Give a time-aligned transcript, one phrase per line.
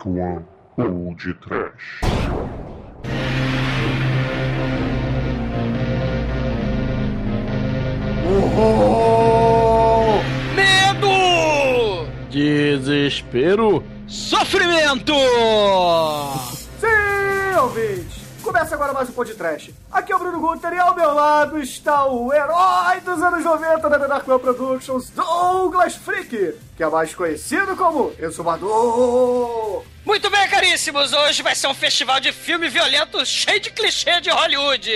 [0.00, 0.44] Dark One
[0.76, 2.00] ou de Trash.
[8.56, 10.22] Horror!
[10.54, 12.08] Medo!
[12.30, 13.84] Desespero.
[14.06, 15.12] Sofrimento!
[16.78, 18.09] Sim, ouvintes!
[18.60, 19.74] Começa agora mais um podcast.
[19.90, 23.88] Aqui é o Bruno Guter e ao meu lado está o herói dos anos 90
[23.88, 29.82] da The Dark Productions, Douglas Freak, que é mais conhecido como Exumador.
[30.04, 31.10] Muito bem, caríssimos!
[31.10, 34.90] Hoje vai ser um festival de filme violento cheio de clichê de Hollywood!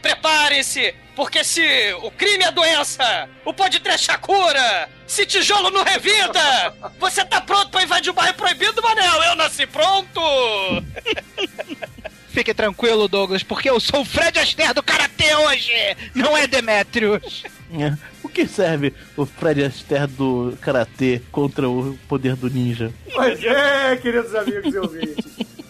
[0.00, 6.72] Preparem-se, porque se o crime é doença, o podcast é cura, se tijolo não revida,
[7.00, 9.20] você tá pronto pra invadir o bairro proibido, Manel?
[9.24, 10.20] Eu nasci pronto!
[12.32, 15.72] Fique tranquilo, Douglas, porque eu sou o Fred Astaire do Karatê hoje,
[16.14, 17.42] não é Demetrius!
[17.72, 17.92] É.
[18.22, 22.92] O que serve o Fred Astaire do Karatê contra o poder do ninja?
[23.12, 25.24] Pois é, queridos amigos e ouvintes.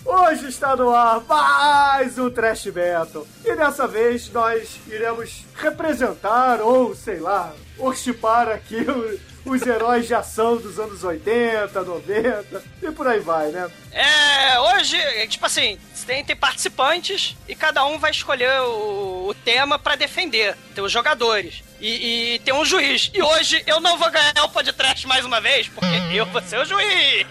[0.05, 3.27] Hoje está no ar mais um Trash Battle.
[3.45, 10.15] E dessa vez nós iremos representar, ou sei lá, worshipar aqui o- os heróis de
[10.15, 13.71] ação dos anos 80, 90 e por aí vai, né?
[13.93, 15.79] É, hoje, tipo assim,
[16.25, 20.57] tem, participantes e cada um vai escolher o, o tema pra defender.
[20.75, 21.63] Tem os jogadores.
[21.81, 23.11] E, e tem um juiz.
[23.15, 26.59] E hoje eu não vou ganhar o podcast mais uma vez, porque eu vou ser
[26.59, 27.27] o juiz.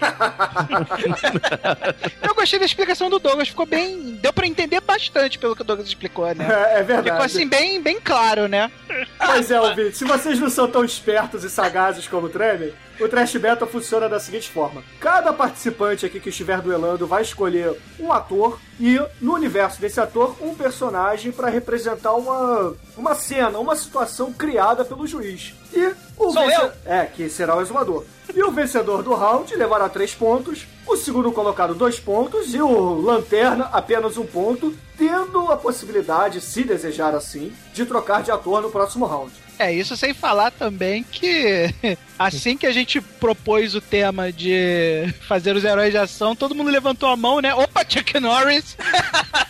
[2.22, 4.18] Eu gostei da explicação do Douglas, ficou bem.
[4.20, 6.46] Deu pra entender bastante pelo que o Douglas explicou, né?
[6.48, 7.10] É, é verdade.
[7.10, 8.70] Ficou assim, bem, bem claro, né?
[9.18, 12.72] Pois é, ouvinte, se vocês não são tão espertos e sagazes como o Tremem,
[13.02, 17.74] o Trash Battle funciona da seguinte forma: cada participante aqui que estiver duelando vai escolher
[17.98, 23.76] um ator e, no universo desse ator, um personagem para representar uma, uma cena, uma
[23.76, 25.54] situação criada pelo juiz.
[25.72, 26.72] E o Sou vence- eu?
[26.86, 28.04] É, que será o exumador.
[28.34, 33.00] E o vencedor do round levará três pontos, o segundo colocado dois pontos e o
[33.00, 38.70] lanterna apenas um ponto, tendo a possibilidade, se desejar assim, de trocar de ator no
[38.70, 39.32] próximo round.
[39.58, 41.74] É, isso sem falar também que
[42.18, 46.70] assim que a gente propôs o tema de fazer os heróis de ação, todo mundo
[46.70, 47.54] levantou a mão, né?
[47.54, 48.76] Opa, Chuck Norris!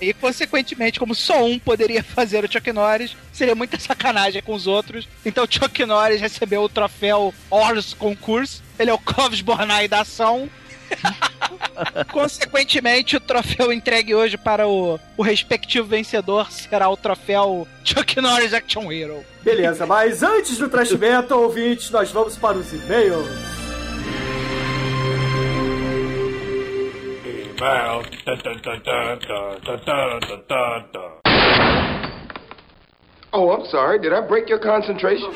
[0.00, 4.66] E, consequentemente, como só um poderia fazer o Chuck Norris, seria muita sacanagem com os
[4.66, 5.08] outros.
[5.24, 8.62] Então, Chuck Norris recebeu o troféu Ors Concurso.
[8.78, 10.50] Ele é o Clovis Bornai da ação.
[12.10, 18.52] Consequentemente, o troféu entregue hoje para o, o respectivo vencedor será o troféu Chuck Norris
[18.52, 19.24] Action Hero.
[19.42, 23.51] Beleza, mas antes do Trash Battle, ouvintes, nós vamos para os e-mails.
[33.32, 34.00] Oh, I'm sorry.
[34.00, 35.32] Did I break your concentration?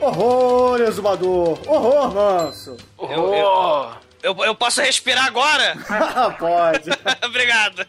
[0.00, 1.56] Horror, exumador!
[1.66, 2.76] Horror, manso!
[2.98, 5.74] Eu, eu, eu, posso respirar agora?
[5.88, 6.90] Ah, Pode!
[7.24, 7.86] Obrigado.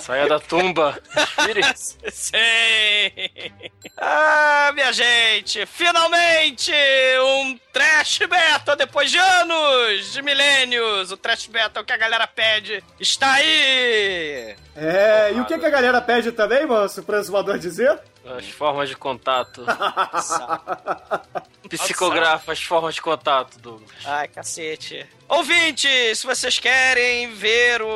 [0.00, 0.98] Saia da tumba.
[1.14, 1.62] Respire.
[2.10, 3.30] Sei.
[3.96, 6.72] Ah, minha gente, finalmente
[7.20, 11.10] um Trash Battle depois de anos, de milênios.
[11.10, 14.56] O Trash Battle que a galera pede está aí.
[14.76, 18.00] É, e o que, que a galera pede também, manso, pro exumador dizer?
[18.24, 19.64] As formas de contato.
[21.68, 23.90] Psicografa as formas de contato, Douglas.
[24.04, 25.04] Ai, cacete.
[25.28, 27.88] Ouvinte, se vocês querem ver o...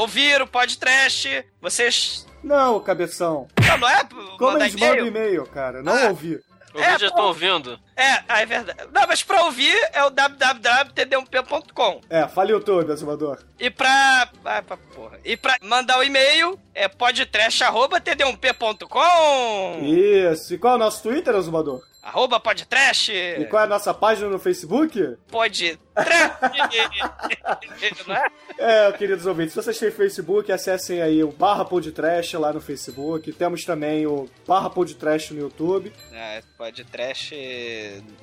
[0.00, 2.26] ouvir o podcast, vocês...
[2.42, 3.48] Não, cabeção.
[3.66, 4.04] Não, não é
[4.38, 5.08] Como eles mandam e-mail?
[5.08, 5.82] e-mail, cara?
[5.82, 6.08] Não Ah.
[6.08, 6.38] ouvi.
[6.74, 7.80] Eu É, já tô ouvindo.
[7.96, 8.78] É, ah, é verdade.
[8.92, 12.00] Não, mas pra ouvir é o www.td1p.com.
[12.10, 13.38] É, faliu tudo, exumador.
[13.58, 14.28] E pra.
[14.44, 15.18] Ah, pra porra.
[15.24, 19.80] E pra mandar o e-mail é podtrash.td1p.com.
[19.84, 20.54] Isso.
[20.54, 21.82] E qual é o nosso Twitter, exumador?
[22.08, 23.10] Arroba podtrash.
[23.10, 25.18] E qual é a nossa página no Facebook?
[25.30, 25.78] Podtrash.
[28.06, 28.26] Não é?
[28.56, 33.30] É, queridos ouvintes, se vocês têm Facebook, acessem aí o barra podcast lá no Facebook.
[33.32, 35.92] Temos também o barra podcast no YouTube.
[36.10, 37.32] É, podtrash.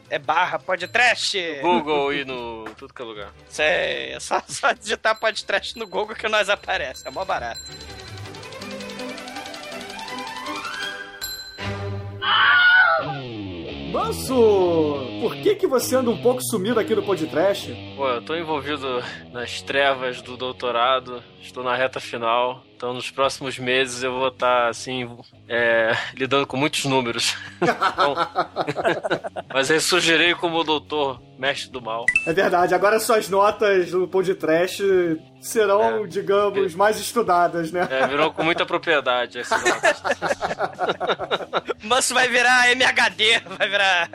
[0.10, 1.36] É barra podtrash.
[1.62, 3.32] Google e no tudo que é lugar.
[3.48, 7.08] Sei, é só, só digitar podtrash no Google que nós aparece.
[7.08, 7.62] É mó barato.
[14.16, 17.76] Manso, por que que você anda um pouco sumido aqui no podcast?
[17.98, 19.04] Pô, eu tô envolvido
[19.34, 21.22] nas trevas do doutorado.
[21.42, 22.64] Estou na reta final.
[22.76, 25.10] Então nos próximos meses eu vou estar assim,
[25.48, 27.36] é, lidando com muitos números.
[27.62, 28.16] Então,
[29.54, 32.06] mas ressurgirei como o doutor mestre do mal.
[32.28, 34.84] É verdade, agora suas notas no podcast
[35.42, 36.08] serão, É.
[36.08, 37.88] digamos, mais estudadas, né?
[37.90, 39.96] É, virou com muita propriedade esse negócio.
[41.84, 44.10] Manso vai virar MHD, vai virar.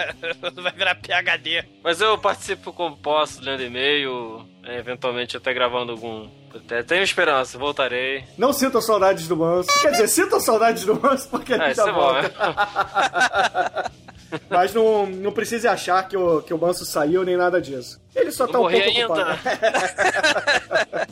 [0.54, 1.64] vai virar PHD.
[1.82, 6.28] Mas eu participo como posso, lendo e-mail, é, eventualmente até gravando algum.
[6.54, 8.24] até Tenho esperança, voltarei.
[8.36, 9.68] Não sintam saudades do Manso.
[9.80, 12.22] Quer dizer, sintam saudades do Manso porque ele É, já isso é bom, volta.
[12.28, 13.84] né?
[14.48, 18.00] Mas não, não precise achar que o, que o Manso saiu nem nada disso.
[18.14, 19.06] Ele só Vou tá um pouco ainda.
[19.06, 19.40] ocupado.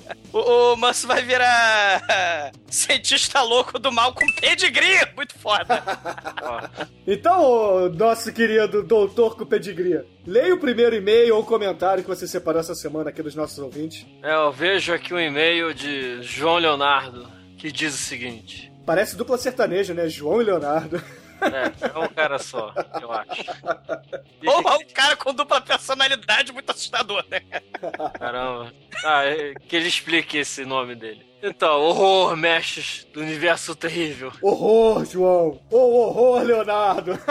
[0.31, 2.53] O, o Manso vai virar.
[2.69, 5.01] cientista louco do mal com pedigree.
[5.17, 5.83] Muito foda.
[7.07, 12.61] Então, nosso querido doutor com pedigree, leia o primeiro e-mail ou comentário que você separou
[12.61, 14.07] essa semana aqui dos nossos ouvintes.
[14.23, 17.27] É, eu vejo aqui um e-mail de João Leonardo
[17.57, 18.71] que diz o seguinte.
[18.87, 20.09] Parece dupla sertaneja, né?
[20.09, 21.03] João e Leonardo.
[21.41, 23.45] É, é um cara só, eu acho.
[24.47, 27.41] Ou um cara com dupla personalidade muito assustador, né?
[28.19, 28.73] Caramba.
[29.05, 31.27] Ah, é, que ele explique esse nome dele.
[31.43, 34.33] Então, horror, mestres do universo terrível.
[34.43, 35.61] Horror, João!
[35.71, 37.19] Ô, horror, Leonardo!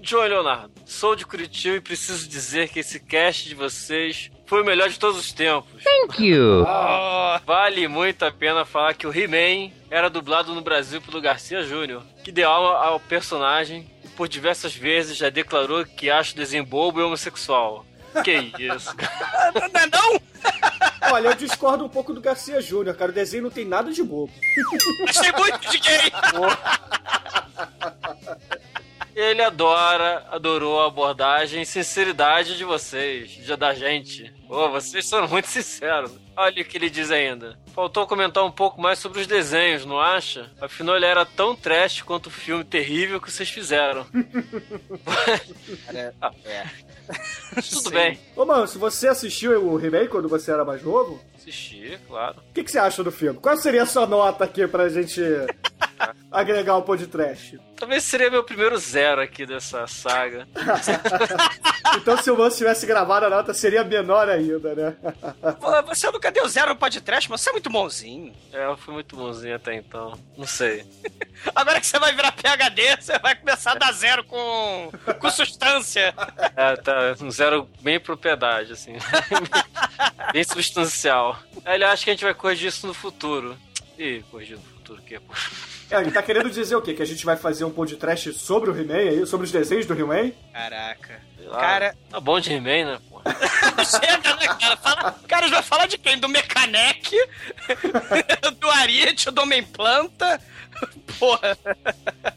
[0.00, 4.64] João Leonardo, sou de Curitiba e preciso dizer que esse cast de vocês foi o
[4.64, 5.82] melhor de todos os tempos.
[6.20, 11.62] Oh, Vale muito a pena falar que o He-Man era dublado no Brasil pelo Garcia
[11.62, 16.36] Júnior, que deu alma ao personagem e por diversas vezes já declarou que acha o
[16.36, 17.84] desenho bobo e homossexual.
[18.24, 18.94] Que isso?
[19.54, 20.20] não é não?
[21.12, 23.10] Olha, eu discordo um pouco do Garcia Júnior, cara.
[23.10, 24.32] O desenho não tem nada de bobo.
[25.08, 26.12] Achei muito de gay.
[29.20, 34.32] Ele adora, adorou a abordagem e sinceridade de vocês, de- da gente.
[34.46, 36.12] Pô, vocês são muito sinceros.
[36.36, 37.58] Olha o que ele diz ainda.
[37.74, 40.48] Faltou comentar um pouco mais sobre os desenhos, não acha?
[40.60, 44.06] Afinal, ele era tão trash quanto o filme terrível que vocês fizeram.
[46.20, 46.30] Ah,
[47.54, 47.90] Tudo Sim.
[47.90, 48.20] bem.
[48.36, 52.36] Ô, mano, se você assistiu o remake quando você era mais novo, Assisti, claro.
[52.50, 53.40] o que, que você acha do filme?
[53.40, 55.20] Qual seria a sua nota aqui pra gente
[56.30, 57.58] agregar o podcast?
[57.76, 60.46] Talvez seria meu primeiro zero aqui dessa saga.
[61.96, 64.96] Então, se o Manso tivesse gravado a nota, seria menor ainda, né?
[65.58, 68.34] Pô, Você nunca deu zero no podcast, mas você é muito bonzinho.
[68.52, 70.12] É, eu fui muito bonzinho até então.
[70.36, 70.84] Não sei.
[71.54, 76.14] Agora que você vai virar PHD, você vai começar a dar zero com, com substância.
[76.56, 78.96] É, tá um zero bem propriedade, assim.
[80.32, 81.38] bem substancial.
[81.64, 83.56] Aí ele acha que a gente vai corrigir isso no futuro.
[83.98, 85.32] Ih, corrigir no futuro o quê, pô?
[85.90, 86.92] É, ele tá querendo dizer o quê?
[86.94, 89.26] Que a gente vai fazer um podcast sobre o He-Man aí?
[89.26, 90.32] Sobre os desenhos do He-Man?
[90.52, 91.20] Caraca.
[91.50, 93.17] Cara- Tá bom de He-Man, né, pô?
[93.84, 94.76] Chega, né, cara?
[94.76, 96.18] Fala, cara, vai falar de quem?
[96.18, 97.10] Do Mechanec?
[98.60, 100.40] do Ariete, do Homem Planta?
[101.18, 101.58] Porra.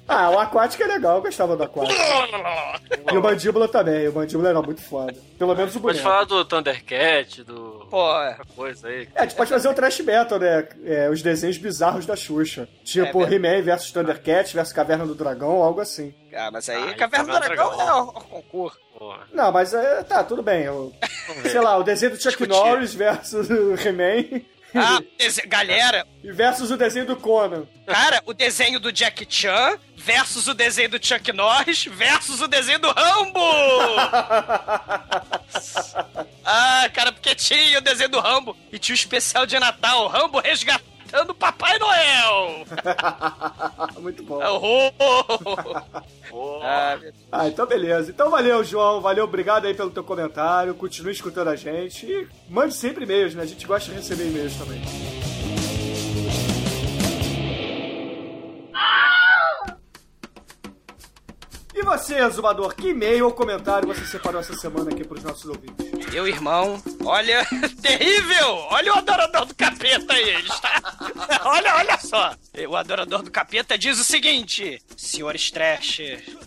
[0.08, 2.00] Ah, o Aquático é legal, eu gostava do Aquático.
[3.12, 5.14] E o Mandíbula também, o Mandíbula era muito foda.
[5.38, 6.04] Pelo menos o Pode boneco.
[6.04, 7.86] falar do Thundercat, do.
[7.90, 9.08] Pô, outra coisa aí.
[9.14, 10.68] É, a gente pode fazer um trash metal, né?
[10.84, 12.68] É, os desenhos bizarros da Xuxa.
[12.84, 16.12] Tipo É, He-Man versus Thundercats versus Caverna do Dragão, algo assim.
[16.36, 18.00] ah, mas aí Ah, Caverna do Caverna do Dragão é Dragão.
[18.06, 18.80] o, o concurso.
[18.98, 19.28] Porra.
[19.34, 20.68] Não, mas é, tá, tudo bem.
[21.44, 22.50] Sei lá, o desenho do Chuck Discutir.
[22.50, 24.42] Norris versus o He-Man
[24.74, 25.00] Ah,
[25.48, 27.66] galera, e versus o desenho do Conan.
[27.86, 32.80] cara, o desenho do Jack Chan versus o desenho do Chuck Norris versus o desenho
[32.80, 33.40] do Rambo!
[36.46, 40.40] ah, cara, porque tinha o desenho do Rambo e tinha o especial de Natal, Rambo
[40.40, 40.91] resgatando
[41.30, 42.66] o Papai Noel!
[44.00, 44.40] muito bom.
[46.32, 46.60] Oh.
[46.64, 47.26] ah, meu Deus.
[47.32, 48.12] Ah, então beleza.
[48.12, 49.02] Então valeu, João.
[49.02, 50.74] Valeu, obrigado aí pelo teu comentário.
[50.74, 52.06] Continue escutando a gente.
[52.06, 53.44] E mande sempre e-mails, né?
[53.44, 54.82] A gente gosta de receber e-mails também.
[61.82, 66.12] E você, Azumador, que e-mail ou comentário você separou essa semana aqui pros nossos ouvintes?
[66.14, 67.44] Meu irmão, olha,
[67.82, 68.56] terrível!
[68.70, 70.80] Olha o adorador do capeta aí, ele está.
[71.46, 72.36] olha, olha só.
[72.70, 76.02] O adorador do capeta diz o seguinte: Senhores Trash,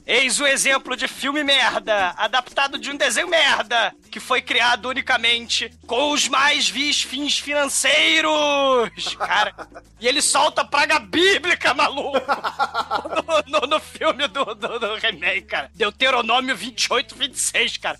[0.07, 5.69] eis o exemplo de filme merda, adaptado de um desenho merda, que foi criado unicamente
[5.87, 9.17] com os mais vis fins financeiros.
[9.19, 9.53] Cara,
[9.99, 12.21] e ele solta praga bíblica, maluco!
[13.47, 15.71] No, no- no filme do, do, do He-Man, cara.
[15.75, 17.99] Deuteronômio 28, 26, cara.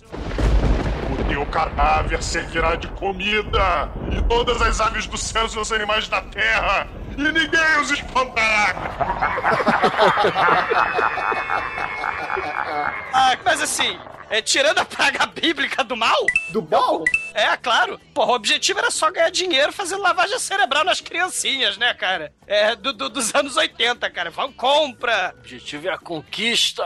[1.11, 6.07] O teu cadáver servirá de comida, e todas as aves do céu e os animais
[6.07, 8.75] da terra, e ninguém os espantará.
[13.17, 13.97] Ah, mas assim,
[14.29, 16.17] É, tirando a praga bíblica do mal?
[16.49, 17.03] Do bom?
[17.33, 17.99] É, claro.
[18.13, 22.33] Porra, o objetivo era só ganhar dinheiro fazendo lavagem cerebral nas criancinhas, né, cara?
[22.47, 24.31] É, do, do- dos anos 80, cara.
[24.31, 25.31] Vão, compra.
[25.35, 26.83] O objetivo é a conquista.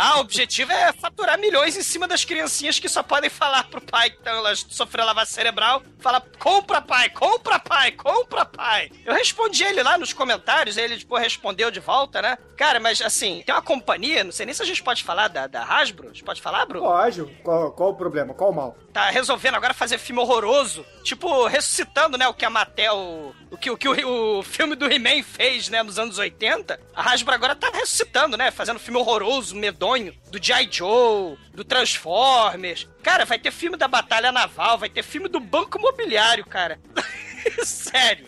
[0.00, 3.80] Ah, o objetivo é faturar milhões em cima das criancinhas que só podem falar pro
[3.80, 5.82] pai que tão- elas sofreram lavagem cerebral.
[5.98, 8.92] Fala, compra pai, compra pai, compra pai.
[9.04, 12.38] Eu respondi ele lá nos comentários, ele, tipo, respondeu de volta, né?
[12.56, 15.48] Cara, mas assim, tem uma companhia, não sei nem se a gente pode falar da,
[15.48, 16.06] da Hasbro.
[16.06, 16.86] A gente pode falar, Bruno?
[16.86, 17.24] Pode.
[17.42, 18.34] Qual, qual o problema?
[18.34, 18.76] Qual o mal?
[18.98, 23.70] Tá resolvendo agora fazer filme horroroso, tipo, ressuscitando, né, o que a Mattel, o que
[23.70, 26.80] o, que o, o filme do He-Man fez, né, nos anos 80.
[26.96, 30.68] A Hasbro agora tá ressuscitando, né, fazendo filme horroroso, medonho, do G.I.
[30.72, 32.88] Joe, do Transformers.
[33.00, 36.80] Cara, vai ter filme da Batalha Naval, vai ter filme do Banco Imobiliário, cara.
[37.64, 38.26] Sério.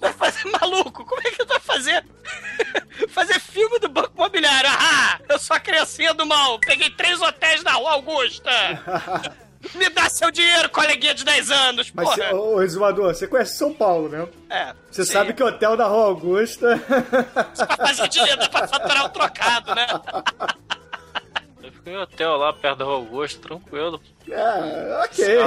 [0.00, 1.04] Vai fazer maluco?
[1.04, 2.02] Como é que vai fazer?
[3.10, 4.70] fazer filme do Banco Imobiliário.
[4.72, 6.58] Ah, eu sou a criancinha do mal.
[6.60, 8.50] Peguei três hotéis na Rua Augusta.
[9.74, 12.16] Me dá seu dinheiro, coleguinha de 10 anos, Mas, porra.
[12.28, 14.26] cê, ô, ô, Exumador, você conhece São Paulo, né?
[14.48, 15.12] É, Você sim.
[15.12, 16.78] sabe que o hotel da Rua Augusta.
[17.66, 19.86] Pra fazer dinheiro, dá pra faturar um trocado, né?
[21.62, 24.00] Eu fico em hotel lá perto da Rua Augusto, tranquilo.
[24.30, 25.38] é, ok.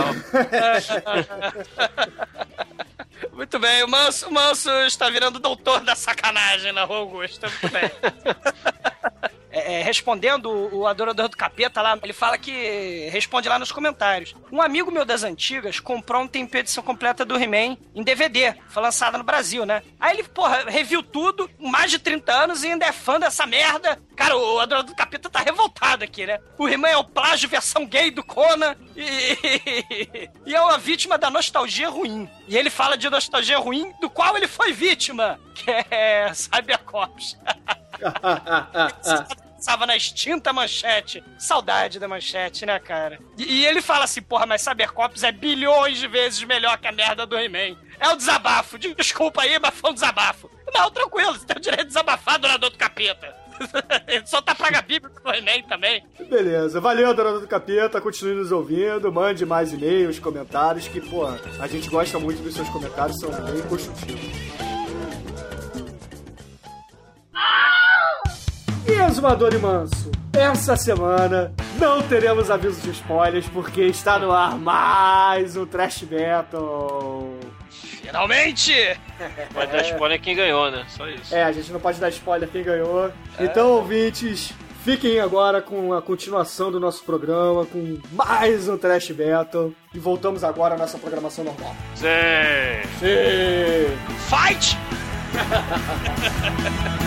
[3.34, 7.48] Muito bem, o Manso, o Manso está virando doutor da sacanagem na Rua Augusta.
[7.50, 7.90] Muito bem.
[9.52, 14.34] É, é, respondendo o adorador do capeta lá, ele fala que responde lá nos comentários.
[14.52, 18.82] Um amigo meu das antigas comprou ontem a edição completa do He-Man em DVD, foi
[18.82, 19.84] lançada no Brasil, né?
[20.00, 24.02] Aí ele, porra, reviu tudo, mais de 30 anos e ainda é fã dessa merda.
[24.16, 26.40] Cara, o adorador do capeta tá revoltado aqui, né?
[26.58, 31.30] O He-Man é o plágio versão gay do Conan e, e é uma vítima da
[31.30, 32.30] nostalgia ruim.
[32.48, 37.38] E ele fala de nostalgia ruim do qual ele foi vítima, que é Cybercops.
[39.60, 41.24] Estava na extinta manchete.
[41.38, 43.20] Saudade da manchete, né, cara?
[43.38, 46.92] E, e ele fala assim, porra, mas Cybercops é bilhões de vezes melhor que a
[46.92, 47.78] merda do He-Man.
[48.00, 48.80] É o desabafo.
[48.80, 50.50] Desculpa aí, mas foi um desabafo.
[50.74, 53.42] Não, tranquilo, você tem o direito de desabafar, doador do capeta.
[54.08, 56.04] Ele só tá praga bíblica do He-Man também.
[56.30, 58.02] Beleza, valeu, Dorador do Capeta.
[58.02, 59.12] Continue nos ouvindo.
[59.12, 63.62] Mande mais e-mails, comentários, que, pô, a gente gosta muito dos seus comentários, são bem
[63.64, 64.71] construtivos.
[69.08, 75.58] Exumador e Manso, essa semana não teremos aviso de spoilers, porque está no ar mais
[75.58, 77.40] um Trash Battle.
[77.70, 78.74] Finalmente!
[79.54, 80.86] Pode dar spoiler quem ganhou, né?
[80.90, 81.34] Só isso.
[81.34, 83.12] É, a gente não pode dar spoiler quem ganhou.
[83.40, 84.54] Então, ouvintes,
[84.84, 89.74] fiquem agora com a continuação do nosso programa, com mais um Trash Battle.
[89.94, 91.76] E voltamos agora à nossa programação normal.
[91.96, 92.08] Sim.
[93.00, 93.98] Sim!
[94.30, 94.78] Fight!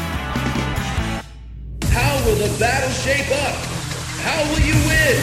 [2.24, 3.54] Will the battle shape up?
[4.24, 5.20] How will you win?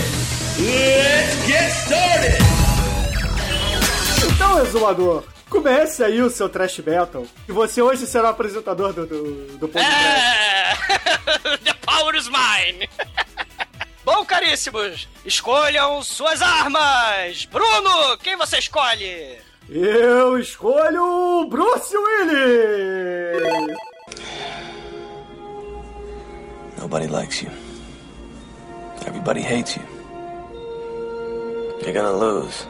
[0.59, 2.37] Let's get started!
[4.23, 7.27] Então, Exumador, comece aí o seu Trash Battle.
[7.49, 9.89] E você hoje será o apresentador do, do, do Ponto Trash.
[9.89, 11.57] É!
[11.65, 12.87] The power is mine!
[14.05, 17.45] Bom, caríssimos, escolham suas armas!
[17.45, 19.39] Bruno, quem você escolhe?
[19.67, 23.75] Eu escolho o Bruce Willis!
[26.81, 27.51] Nobody likes you.
[29.05, 29.83] Everybody hates you.
[31.83, 32.65] You're gonna lose.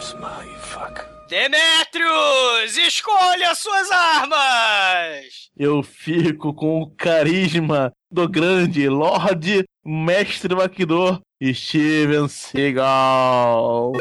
[0.00, 1.04] Smile, you fuck.
[1.28, 5.50] Demetrius, escolha suas armas!
[5.56, 13.92] Eu fico com o carisma do grande Lorde Mestre Maquidor Steven Seagal.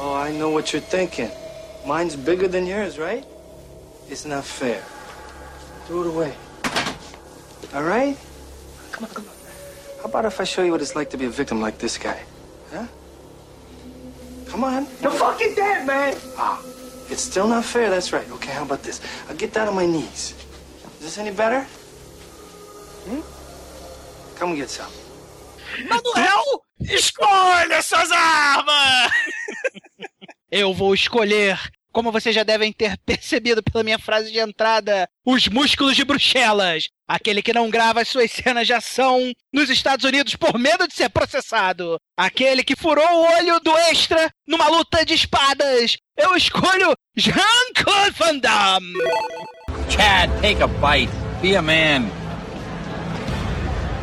[0.00, 1.30] Oh, I know what you're thinking.
[1.86, 3.24] Mine's bigger than yours, right?
[4.08, 4.82] It's not fair.
[5.86, 6.34] Throw it away.
[7.74, 8.16] All right?
[8.92, 9.34] Come on, come on.
[9.98, 11.98] How about if I show you what it's like to be a victim like this
[11.98, 12.22] guy?
[12.72, 12.86] Huh?
[14.46, 14.86] Come on.
[15.02, 16.16] You're fucking dead, man.
[16.36, 16.62] Ah,
[17.10, 17.90] it's still not fair.
[17.90, 18.30] That's right.
[18.30, 19.00] Okay, how about this?
[19.28, 20.34] I'll get down on my knees.
[20.98, 21.66] Is this any better?
[23.08, 23.20] Hmm?
[24.38, 24.92] Come get some.
[25.88, 29.10] Manuel, escolha suas armas!
[30.50, 31.58] Eu vou escolher,
[31.94, 36.88] como vocês já devem ter percebido pela minha frase de entrada, os músculos de Bruxelas.
[37.06, 40.94] Aquele que não grava as suas cenas de ação nos Estados Unidos por medo de
[40.94, 41.96] ser processado.
[42.16, 45.96] Aquele que furou o olho do extra numa luta de espadas.
[46.16, 48.94] Eu escolho Jean-Claude Van Damme.
[49.88, 51.12] Chad, take a bite.
[51.40, 52.10] Be a man.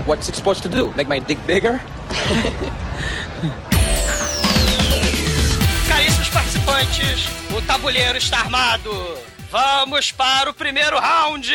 [0.05, 0.93] What's it supposed to do?
[0.95, 1.81] Make my dick bigger?
[6.65, 7.25] participantes,
[7.55, 8.91] o tabuleiro está armado.
[9.49, 11.51] Vamos para o primeiro round!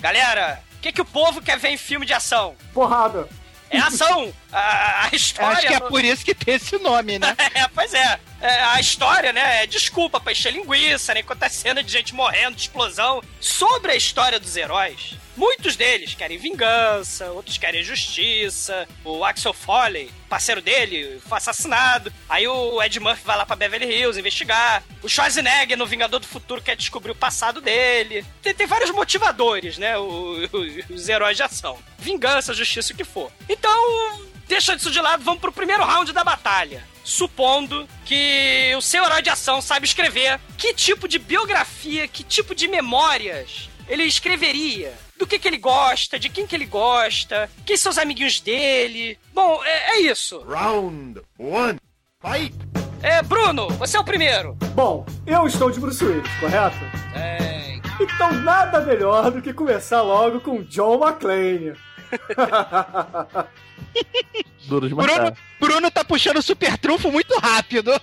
[0.00, 2.54] Galera, que, que o povo quer ver em filme de ação?
[2.72, 3.28] Porrada.
[3.70, 4.32] É ação!
[4.52, 5.58] A, a história.
[5.58, 7.34] Acho que é por isso que tem esse nome, né?
[7.54, 8.20] É, pois é.
[8.40, 11.22] É, A história, né, é desculpa pra encher linguiça, né?
[11.22, 13.22] Contar cena de gente morrendo, de explosão.
[13.40, 18.86] Sobre a história dos heróis, muitos deles querem vingança, outros querem justiça.
[19.04, 22.12] O Axel Foley, parceiro dele, foi assassinado.
[22.28, 24.82] Aí o Ed Murphy vai lá pra Beverly Hills investigar.
[25.02, 28.24] O Schwarzenegger, no Vingador do Futuro, quer descobrir o passado dele.
[28.42, 29.96] Tem, tem vários motivadores, né?
[29.98, 31.78] o- o- os heróis de ação.
[31.98, 33.30] Vingança, justiça, o que for.
[33.48, 36.84] Então, deixa isso de lado, vamos pro primeiro round da batalha.
[37.04, 42.54] Supondo que o seu herói de ação sabe escrever que tipo de biografia, que tipo
[42.54, 44.94] de memórias ele escreveria.
[45.24, 49.18] Do que, que ele gosta, de quem que ele gosta, quem são os amiguinhos dele.
[49.32, 50.42] Bom, é, é isso.
[50.42, 51.78] Round one,
[52.20, 52.54] fight!
[53.02, 54.54] É, Bruno, você é o primeiro.
[54.74, 56.76] Bom, eu estou de Bruce Willis, correto?
[57.16, 57.78] É.
[57.98, 61.72] Então nada melhor do que começar logo com John McClane.
[64.68, 65.32] Duro de Bruno, matar.
[65.58, 67.92] Bruno tá puxando o super trunfo muito rápido.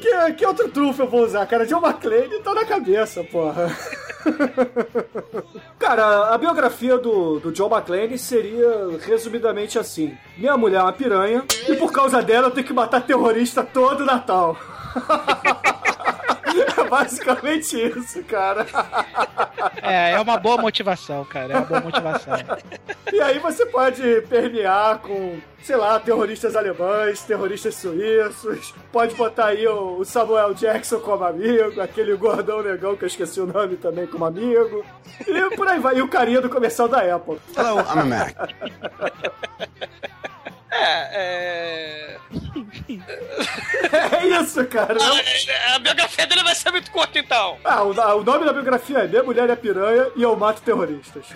[0.00, 1.66] Que, que outro trunfo eu vou usar, cara?
[1.66, 3.74] John McClane tá na cabeça, porra.
[5.78, 11.44] cara, a biografia do, do John McClane seria resumidamente assim: Minha mulher é uma piranha
[11.68, 14.56] e por causa dela eu tenho que matar terrorista todo Natal.
[16.84, 18.66] É basicamente isso, cara.
[19.82, 21.52] É, é uma boa motivação, cara.
[21.52, 22.34] É uma boa motivação.
[23.12, 29.66] E aí você pode permear com, sei lá, terroristas alemães, terroristas suíços, pode botar aí
[29.66, 34.06] o o Samuel Jackson como amigo, aquele gordão negão que eu esqueci o nome também
[34.06, 34.84] como amigo,
[35.26, 35.96] e por aí vai.
[35.96, 37.38] E o carinha do comercial da Apple.
[37.56, 38.34] Hello, I'm a Mac.
[40.74, 42.16] É, é.
[43.94, 44.96] É isso, cara.
[45.00, 47.58] A, a biografia dele vai ser muito curta, então.
[47.64, 51.24] Ah, o, o nome da biografia é Minha Mulher é Piranha e Eu Mato Terroristas.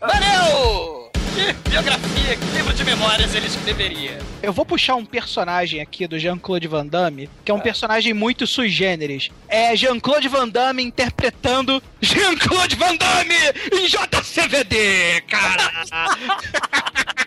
[0.00, 1.00] Valeu!
[1.34, 4.18] Que biografia, que livro de memórias ele escreveria?
[4.42, 8.46] Eu vou puxar um personagem aqui do Jean-Claude Van Damme, que é um personagem muito
[8.46, 9.30] sui generis.
[9.48, 13.34] É Jean-Claude Van Damme interpretando Jean-Claude Van Damme
[13.72, 15.70] em JCVD, cara!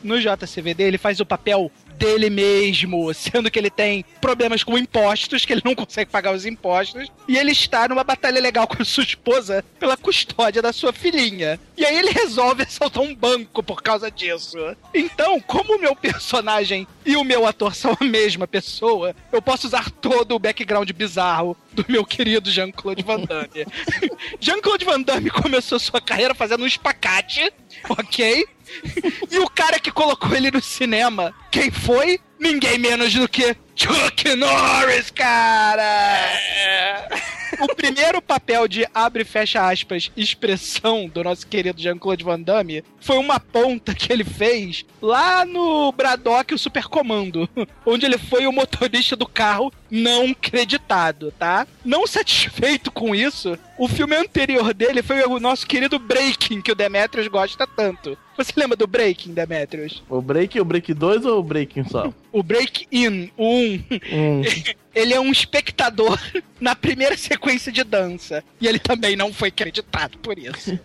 [0.00, 5.44] No JCVD ele faz o papel dele mesmo, sendo que ele tem problemas com impostos,
[5.44, 8.84] que ele não consegue pagar os impostos, e ele está numa batalha legal com a
[8.84, 11.58] sua esposa pela custódia da sua filhinha.
[11.76, 14.58] E aí ele resolve assaltar um banco por causa disso.
[14.94, 19.66] Então, como o meu personagem e o meu ator são a mesma pessoa, eu posso
[19.66, 23.66] usar todo o background bizarro do meu querido Jean-Claude Van Damme.
[24.40, 27.52] Jean-Claude Van Damme começou sua carreira fazendo um espacate,
[27.88, 28.46] ok?
[29.30, 32.18] E o cara que colocou ele no cinema, quem foi?
[32.38, 36.38] Ninguém menos do que Chuck Norris, cara!
[37.60, 42.84] O primeiro papel de abre e fecha aspas expressão do nosso querido Jean-Claude Van Damme
[43.00, 47.48] foi uma ponta que ele fez lá no Braddock o Supercomando,
[47.84, 51.66] onde ele foi o motorista do carro não creditado, tá?
[51.84, 56.76] Não satisfeito com isso, o filme anterior dele foi o nosso querido Breaking, que o
[56.76, 58.16] Demetrius gosta tanto.
[58.38, 60.02] Você lembra do Breaking, Demetrius?
[60.08, 62.12] O Break, o Break 2 ou o Breaking só?
[62.30, 63.84] O Break-In, o 1.
[64.12, 64.42] Hum.
[64.94, 66.18] Ele é um espectador
[66.60, 68.44] na primeira sequência de dança.
[68.60, 70.78] E ele também não foi acreditado por isso.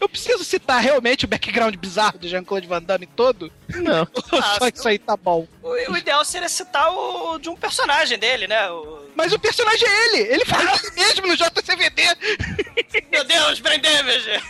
[0.00, 3.52] Eu preciso citar realmente o background bizarro do Jean-Claude Van Damme todo?
[3.68, 4.06] Não.
[4.32, 5.46] Ou só isso aí tá bom?
[5.62, 8.68] O, o ideal seria citar o de um personagem dele, né?
[8.70, 10.32] O- Mas o personagem é ele!
[10.34, 12.02] Ele faz isso mesmo no JCVD!
[13.12, 14.42] Meu Deus, Brain Damage!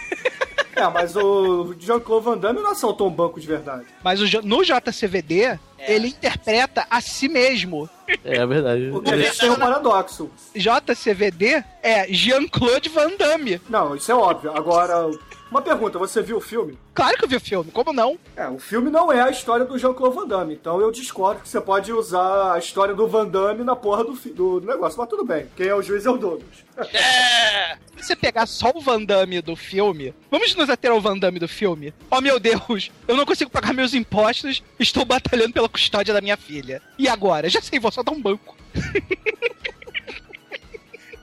[0.79, 3.87] É, mas o Jean-Claude Van Damme não assaltou um banco de verdade.
[4.03, 7.88] Mas o no JCVD, ele interpreta a si mesmo.
[8.25, 8.91] É verdade.
[8.91, 10.31] O que tem um paradoxo.
[10.55, 13.61] JCVD é Jean-Claude Van Damme.
[13.69, 14.53] Não, isso é óbvio.
[14.57, 15.11] Agora,
[15.51, 16.79] uma pergunta, você viu o filme?
[16.95, 18.19] Claro que eu vi o filme, como não?
[18.37, 21.49] É, o filme não é a história do Jean-Claude Van Damme, então eu discordo que
[21.49, 24.99] você pode usar a história do Van Damme na porra do, do negócio.
[24.99, 26.65] Mas tudo bem, quem é o juiz é o Douglas.
[26.93, 27.77] É!
[27.97, 31.39] Se você pegar só o Van Damme do filme, vamos nos ater ao Van Damme
[31.39, 31.93] do filme.
[32.11, 36.37] Oh meu Deus, eu não consigo pagar meus impostos, estou batalhando pela custódia da minha
[36.37, 36.83] filha.
[36.99, 37.49] E agora?
[37.49, 38.57] Já sei, vou soltar um banco.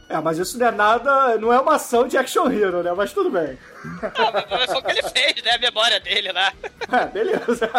[0.08, 2.94] É, mas isso não é nada, não é uma ação de action hero, né?
[2.96, 3.58] Mas tudo bem.
[4.02, 5.52] Ah, mas foi o que ele fez, né?
[5.52, 6.54] A memória dele lá.
[6.92, 7.70] É, beleza.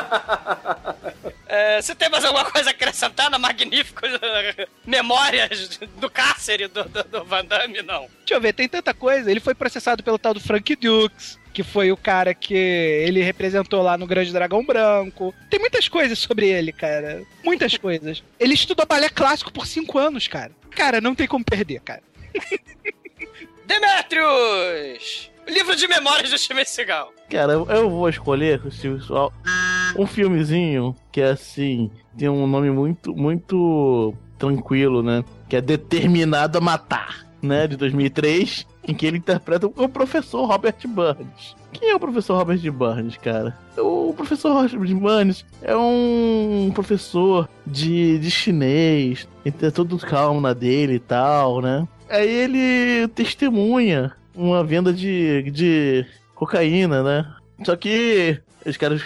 [1.47, 4.09] É, você tem mais alguma coisa a acrescentar na magnífica
[4.85, 7.83] memórias do cárcere do, do, do Van Damme?
[7.83, 8.09] Não.
[8.19, 9.31] Deixa eu ver, tem tanta coisa.
[9.31, 13.83] Ele foi processado pelo tal do Frank Dukes, que foi o cara que ele representou
[13.83, 15.33] lá no Grande Dragão Branco.
[15.49, 17.23] Tem muitas coisas sobre ele, cara.
[17.45, 18.23] Muitas coisas.
[18.41, 20.51] Ele estudou balé clássico por cinco anos, cara.
[20.73, 22.03] Cara, não tem como perder, cara.
[23.67, 25.31] Demetrius!
[25.49, 27.13] Livro de memórias do Steven Seagal.
[27.31, 28.61] Cara, eu, vou escolher,
[29.97, 35.25] um filmezinho que é assim, tem um nome muito, muito tranquilo, né?
[35.49, 37.67] Que é Determinado a Matar, né?
[37.67, 41.57] De 2003, em que ele interpreta o professor Robert Burns.
[41.73, 43.57] Quem é o professor Robert Burns, cara?
[43.77, 50.53] O professor Robert Burns é um professor de, de chinês, ele é todo calmo na
[50.53, 51.87] dele e tal, né?
[52.09, 57.27] Aí ele testemunha uma venda de, de cocaína, né?
[57.65, 59.03] Só que os caras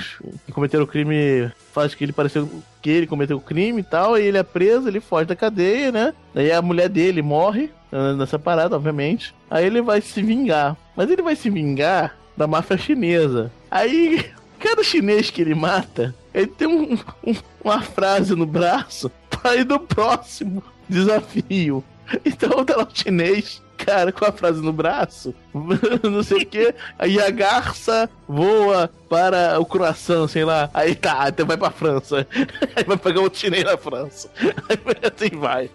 [0.47, 2.49] que cometeram o crime faz que ele pareceu
[2.83, 5.93] que ele cometeu o crime e tal, e ele é preso, ele foge da cadeia,
[5.93, 6.15] né?
[6.35, 9.35] Aí a mulher dele morre né, nessa parada, obviamente.
[9.51, 10.77] Aí ele vai se vingar.
[10.97, 13.53] Mas ele vai se vingar da máfia chinesa.
[13.71, 14.25] Aí,
[14.59, 16.95] cada chinês que ele mata, ele tem um,
[17.27, 21.85] um, uma frase no braço para ir do próximo desafio.
[22.25, 25.35] Então tá o chinês cara com a frase no braço,
[26.03, 31.27] não sei o que, aí a garça voa para o croissant, sei lá, aí tá,
[31.29, 32.27] então vai pra França,
[32.77, 35.71] aí vai pegar o chinês na França, aí assim vai.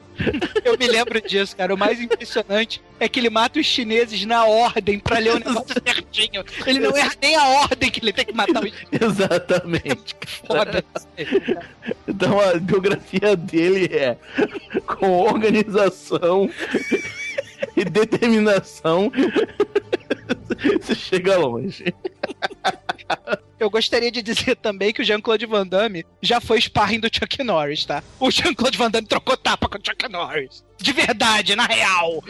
[0.64, 1.74] Eu me lembro disso, cara.
[1.74, 5.76] O mais impressionante é que ele mata os chineses na ordem pra ler o negócio
[5.86, 6.44] certinho.
[6.66, 9.02] Ele não erra nem a ordem que ele tem que matar os chineses.
[9.02, 10.16] Exatamente.
[10.48, 10.86] Foda.
[12.08, 14.18] Então a biografia dele é
[14.88, 16.50] com organização
[17.76, 19.12] e determinação,
[20.82, 21.94] você chega longe.
[23.60, 27.44] Eu gostaria de dizer também que o Jean-Claude Van Damme já foi sparring do Chuck
[27.44, 28.04] Norris, tá?
[28.20, 30.64] O Jean-Claude Van Damme trocou tapa com o Chuck Norris.
[30.78, 32.24] De verdade, na real.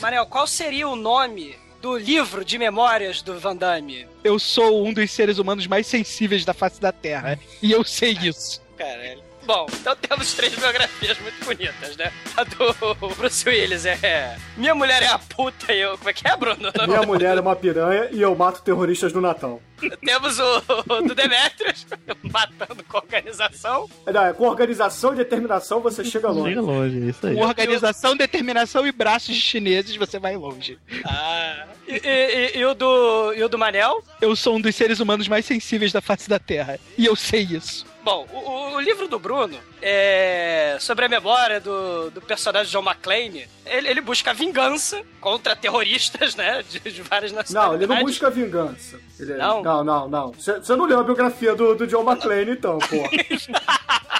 [0.00, 4.06] Manel, qual seria o nome do livro de memórias do Van Damme?
[4.24, 7.38] Eu sou um dos seres humanos mais sensíveis da face da Terra.
[7.62, 8.60] E eu sei isso.
[8.76, 9.27] Caralho.
[9.48, 12.12] Bom, então temos três biografias muito bonitas, né?
[12.36, 12.74] A do
[13.16, 15.96] Bruce Willis é Minha mulher é a puta e eu.
[15.96, 16.70] Como é que é, Bruno?
[16.86, 19.62] Minha mulher é uma piranha e eu mato terroristas no Natal.
[20.04, 21.86] Temos o, o do Demetrius,
[22.30, 23.88] matando com organização.
[24.04, 26.50] Não, é, com organização e determinação você chega longe.
[26.50, 27.34] Chega longe, é isso aí.
[27.34, 30.78] Com organização, determinação e braços de chineses, você vai longe.
[31.06, 31.64] Ah.
[31.86, 34.04] E, e- e o do, e o do Manel?
[34.20, 36.78] Eu sou um dos seres humanos mais sensíveis da face da Terra.
[36.98, 37.86] E eu sei isso.
[38.02, 43.46] Bom, o, o livro do Bruno é sobre a memória do, do personagem John McClane.
[43.66, 46.62] Ele, ele busca vingança contra terroristas, né?
[46.68, 47.82] De, de várias Não, nacionalidades.
[47.90, 48.98] ele não busca vingança.
[49.18, 49.62] Ele- Não?
[49.62, 50.32] Não, não, não.
[50.32, 52.96] Você você não leu a biografia do, do John McClane, então, pô.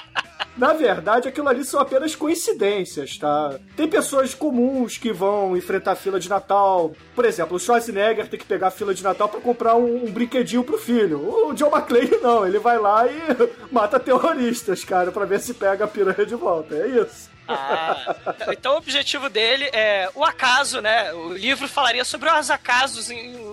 [0.59, 3.57] Na verdade, aquilo ali são apenas coincidências, tá?
[3.77, 6.91] Tem pessoas comuns que vão enfrentar fila de Natal.
[7.15, 10.11] Por exemplo, o Schwarzenegger tem que pegar a fila de Natal pra comprar um, um
[10.11, 11.47] brinquedinho pro filho.
[11.47, 13.19] O John McClane não, ele vai lá e
[13.71, 16.75] mata terroristas, cara, pra ver se pega a piranha de volta.
[16.75, 17.29] É isso.
[17.49, 18.15] Ah,
[18.51, 21.11] então o objetivo dele é o acaso, né?
[21.13, 23.09] O livro falaria sobre os acasos,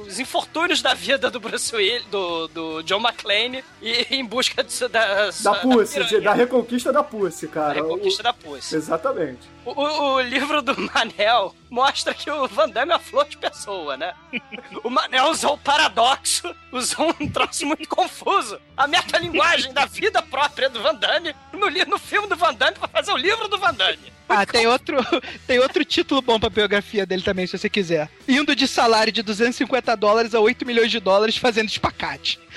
[0.07, 4.89] os infortúnios da vida do Bruce Willis, do, do John McClane, e em busca de,
[4.89, 7.73] da, Da Pussy, de- da reconquista da Pussy, A cara.
[7.75, 8.77] reconquista O- da Pussy.
[8.77, 9.41] Exatamente.
[9.65, 13.97] O, o- livro do Manel mostra que o Van Damme é uma flor de pessoa,
[13.97, 14.13] né?
[14.85, 18.61] O Manel usou o paradoxo, usou um troço muito confuso.
[18.77, 22.89] A metalinguagem da vida própria do Van Damme no, no filme do Van Damme pra
[22.89, 24.17] fazer o livro do Van Damme.
[24.29, 24.99] Ah, tem outro,
[25.47, 28.09] tem outro título bom pra biografia dele também, se você quiser.
[28.27, 32.41] Indo de salário de 250 dólares a 8 milhões de dólares fazendo espacate.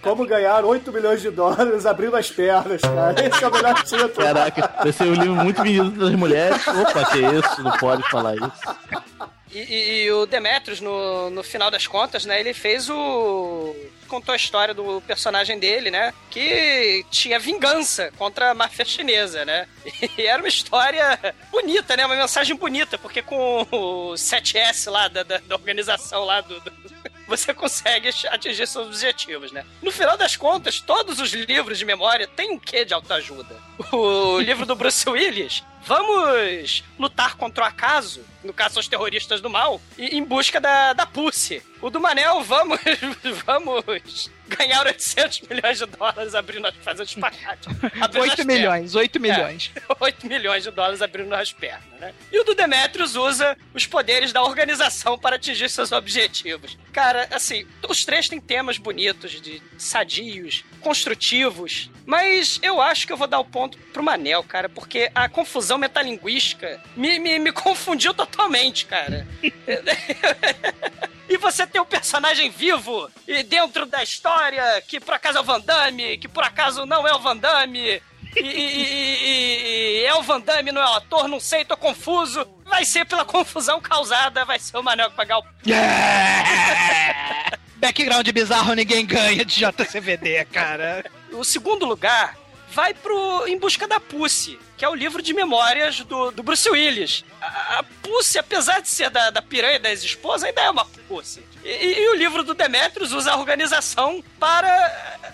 [0.00, 3.14] Como ganhar 8 milhões de dólares abrindo as pernas, cara.
[3.26, 4.08] Esse é o melhor título.
[4.10, 6.66] Caraca, vai ser um livro muito vendido das mulheres.
[6.66, 7.62] Opa, que isso?
[7.62, 9.27] Não pode falar isso.
[9.58, 13.74] E, e- e o Demetrius, no, no final das contas, né, ele fez o.
[14.06, 16.12] contou a história do personagem dele, né?
[16.30, 19.66] Que tinha vingança contra a máfia chinesa, né?
[20.18, 21.18] E era uma história
[21.50, 22.06] bonita, né?
[22.06, 26.72] Uma mensagem bonita, porque com o 7S lá da, da- da organização lá do- do
[27.28, 29.64] você consegue atingir seus objetivos, né?
[29.82, 33.54] No final das contas, todos os livros de memória têm um quê de autoajuda.
[33.92, 39.40] O livro do Bruce Willis, vamos lutar contra o acaso, no caso são os terroristas
[39.40, 41.62] do mal, em busca da, da Pussy.
[41.80, 42.78] O do Manel, vamos,
[43.46, 47.68] vamos ganhar 800 milhões de dólares abrindo, as- fazendo espacate.
[48.00, 49.38] abrindo as 8 milhões, 8 pernas.
[49.38, 49.70] milhões.
[49.76, 52.12] É, 8 milhões de dólares abrindo as pernas, né?
[52.32, 56.76] E o do Demetrius usa os poderes da organização para atingir seus objetivos.
[56.92, 63.16] Cara, assim, os três têm temas bonitos, de sadios, construtivos, mas eu acho que eu
[63.16, 68.14] vou dar o ponto pro Manel, cara, porque a confusão metalinguística me, me, me confundiu
[68.14, 69.26] totalmente, cara.
[71.30, 75.44] E você tem um personagem vivo e dentro da história que por acaso é o
[75.44, 78.00] Van Damme, que por acaso não é o Van Damme.
[78.34, 81.76] E, e- e- e- é o Van Damme, não é o ator, não sei, tô
[81.76, 82.46] confuso.
[82.64, 85.44] vai ser pela confusão causada, vai ser o Manel que pagar o.
[85.66, 87.50] Yeah!
[87.78, 91.04] Background bizarro ninguém ganha de JCVD, cara.
[91.32, 92.36] O segundo lugar
[92.78, 96.70] vai pro Em Busca da Pussy, que é o livro de memórias do, do Bruce
[96.70, 97.24] Willis.
[97.42, 101.42] A, a Pussy, apesar de ser da, da piranha das esposas, ainda é uma Pussy.
[101.64, 104.68] E, e, o livro do Demetrius usa a organização para.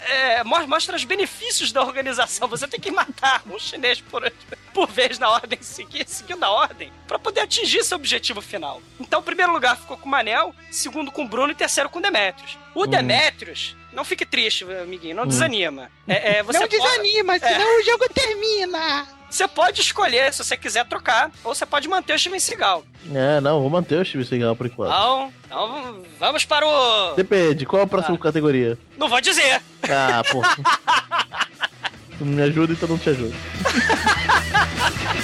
[0.09, 2.49] É, mostra os benefícios da organização.
[2.49, 4.33] Você tem que matar um chinês por,
[4.73, 8.81] por vez na ordem seguir, seguindo a ordem, para poder atingir seu objetivo final.
[8.99, 11.99] Então, o primeiro lugar ficou com o Manel, segundo com o Bruno e terceiro com
[11.99, 12.57] o Demetrius.
[12.75, 12.87] O Uhum.
[12.87, 15.29] Demetrius, não fique triste, amiguinho, não Hum.
[15.29, 15.91] desanima.
[16.07, 17.81] É, é, você Não pode- desanima, senão É.
[17.81, 19.07] o jogo termina.
[19.31, 22.85] Você pode escolher se você quiser trocar, ou você pode manter o Steven Seagal.
[23.13, 24.91] É, não, vou manter o Steve Seagal por enquanto.
[24.93, 27.15] Então, então vamos para o.
[27.17, 28.79] Depende, qual a próxima categoria?
[28.97, 29.61] Não vou dizer.
[29.89, 30.41] Ah, pô.
[32.19, 33.35] tu não me ajuda, então não te ajudo.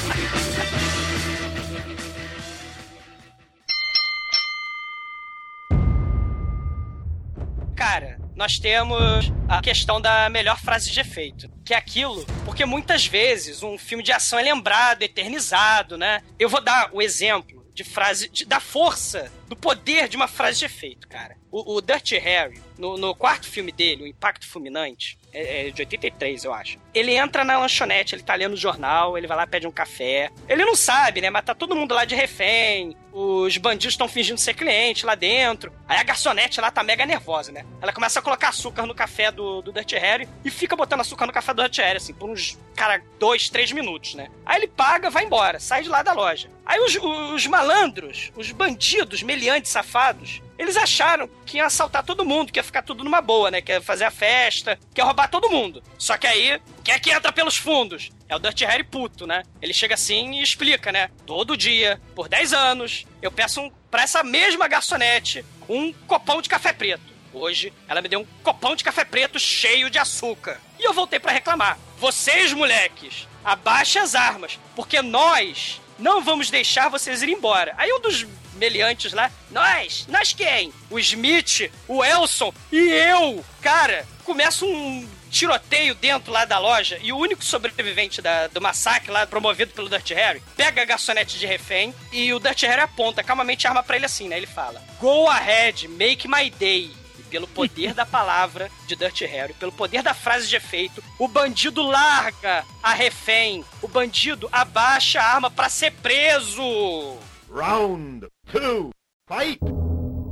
[8.41, 11.47] nós temos a questão da melhor frase de efeito.
[11.63, 16.23] Que é aquilo, porque muitas vezes um filme de ação é lembrado, eternizado, né?
[16.39, 20.61] Eu vou dar o exemplo de frase, de- da força, do poder de uma frase
[20.61, 21.37] de efeito, cara.
[21.51, 25.83] O, o Dirty Harry, no, no quarto filme dele, o Impacto Fulminante, é, é de
[25.83, 26.79] 83, eu acho.
[26.95, 30.31] Ele entra na lanchonete, ele tá lendo o jornal, ele vai lá, pede um café.
[30.49, 31.31] Ele não sabe, né?
[31.31, 35.73] Mas tá todo mundo lá de refém, os bandidos estão fingindo ser cliente lá dentro.
[35.89, 37.65] Aí a garçonete lá tá mega nervosa, né?
[37.81, 41.27] Ela começa a colocar açúcar no café do, do Dirty Harry e fica botando açúcar
[41.27, 44.29] no café do Dirty Harry, assim, por uns, cara, dois, três minutos, né?
[44.47, 46.49] Aí ele paga, vai embora, sai de lá da loja.
[46.65, 46.97] Aí os,
[47.35, 52.63] os malandros, os bandidos, meliantes, safados, eles acharam que ia assaltar todo mundo, que ia
[52.63, 53.63] ficar tudo numa boa, né?
[53.63, 55.83] Que ia fazer a festa, que ia roubar todo mundo.
[55.97, 58.11] Só que aí, quem é que entra pelos fundos?
[58.29, 59.43] É o Dirty Harry puto, né?
[59.63, 61.09] Ele chega assim e explica, né?
[61.25, 66.49] Todo dia, por 10 anos, eu peço um, pra essa mesma garçonete um copão de
[66.51, 67.11] café preto.
[67.33, 70.61] Hoje, ela me deu um copão de café preto cheio de açúcar.
[70.79, 71.79] E eu voltei pra reclamar.
[71.97, 77.75] Vocês, moleques, abaixem as armas, porque nós não vamos deixar vocês ir embora.
[77.77, 80.73] Aí um dos meliantes lá, nós, nós quem?
[80.91, 83.45] O Smith, o Elson e eu.
[83.63, 89.13] Cara, começa um tiroteio dentro lá da loja e o único sobrevivente da- do massacre
[89.13, 93.23] lá promovido pelo Dirty Harry pega a garçonete de refém e o Dirty Harry aponta
[93.23, 94.37] calmamente a arma pra ele assim, né?
[94.37, 96.91] Ele fala: Go ahead, make my day.
[97.31, 101.83] Pelo poder da palavra de Dirty Harry, pelo poder da frase de efeito, o bandido
[101.83, 103.65] larga a refém.
[103.81, 107.17] O bandido abaixa a arma pra ser preso.
[107.49, 108.91] Round two,
[109.29, 109.61] fight!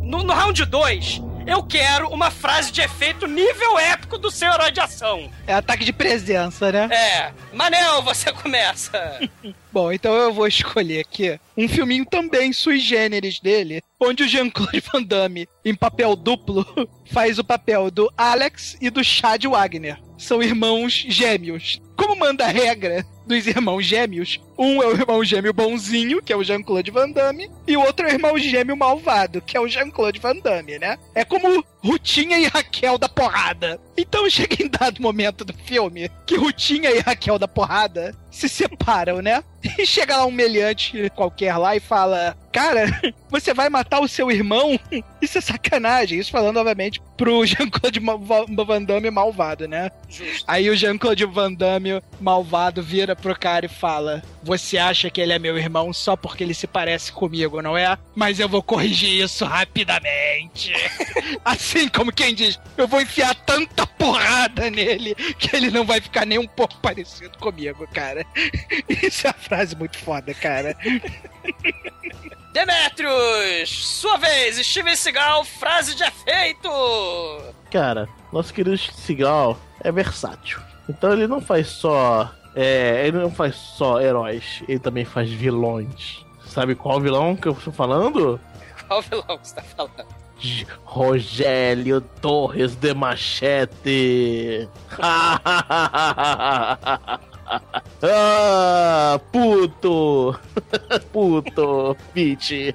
[0.02, 4.70] No, no round 2, eu quero uma frase de efeito nível épico do seu herói
[4.70, 5.30] de ação.
[5.46, 6.88] É ataque de presença, né?
[6.94, 7.32] É.
[7.54, 9.18] Manel, você começa.
[9.72, 14.82] Bom, então eu vou escolher aqui um filminho também sui generis dele, onde o Jean-Claude
[14.92, 16.66] Van Damme, em papel duplo,
[17.10, 19.98] faz o papel do Alex e do Chad Wagner.
[20.18, 21.80] São irmãos gêmeos.
[21.96, 26.36] Como manda a regra dos irmãos gêmeos, um é o irmão gêmeo bonzinho, que é
[26.36, 29.68] o Jean-Claude Van Damme, e o outro é o irmão gêmeo malvado, que é o
[29.68, 30.98] Jean-Claude Van Damme, né?
[31.14, 33.80] É como Rutinha e Raquel da porrada.
[33.96, 39.20] Então chega em dado momento do filme que Rutinha e Raquel da porrada se separam,
[39.20, 39.42] né?
[39.76, 42.86] E chega lá um meliante qualquer lá e fala: Cara,
[43.28, 44.78] você vai matar o seu irmão?
[45.20, 46.18] Isso é sacanagem.
[46.18, 48.00] Isso falando, obviamente, pro Jean-Claude
[48.64, 49.90] Van Damme malvado, né?
[50.46, 55.32] Aí o Jean-Claude Van Damme malvado vira pro cara e fala: Você acha que ele
[55.32, 57.98] é meu irmão só porque ele se parece comigo, não é?
[58.14, 60.72] Mas eu vou corrigir isso rapidamente.
[61.44, 66.24] assim como quem diz: Eu vou enfiar tanta porrada nele que ele não vai ficar
[66.24, 68.24] nem um pouco parecido comigo, cara.
[68.88, 70.76] Isso é uma frase muito foda, cara.
[72.52, 76.68] Demetrius, sua vez, Steven Seagal, frase de efeito.
[77.70, 80.60] Cara, nosso querido Seagal é versátil.
[80.88, 82.30] Então ele não faz só.
[82.54, 86.24] É, ele não faz só heróis, ele também faz vilões.
[86.46, 88.40] Sabe qual vilão que eu estou falando?
[88.88, 90.06] Qual vilão que você tá falando?
[90.84, 94.68] Rogério Torres de Machete.
[98.02, 100.38] ah, puto.
[101.12, 102.74] puto, bitch.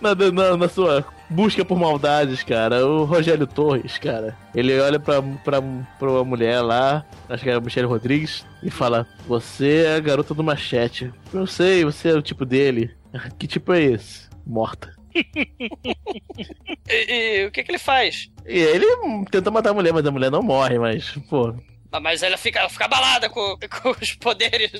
[0.00, 5.20] na, na, na sua busca por maldades, cara, o Rogério Torres, cara, ele olha pra,
[5.22, 5.60] pra,
[5.98, 10.34] pra mulher lá, acho que é a Michelle Rodrigues, e fala: Você é a garota
[10.34, 11.12] do machete.
[11.32, 12.90] Eu sei, você é o tipo dele.
[13.38, 14.28] Que tipo é esse?
[14.44, 14.93] Morta.
[16.88, 18.30] E, e o que que ele faz?
[18.46, 18.86] E ele
[19.30, 21.54] tenta matar a mulher, mas a mulher não morre, mas, pô,
[21.92, 24.72] Ah, Mas ela fica, ela fica abalada com, com os poderes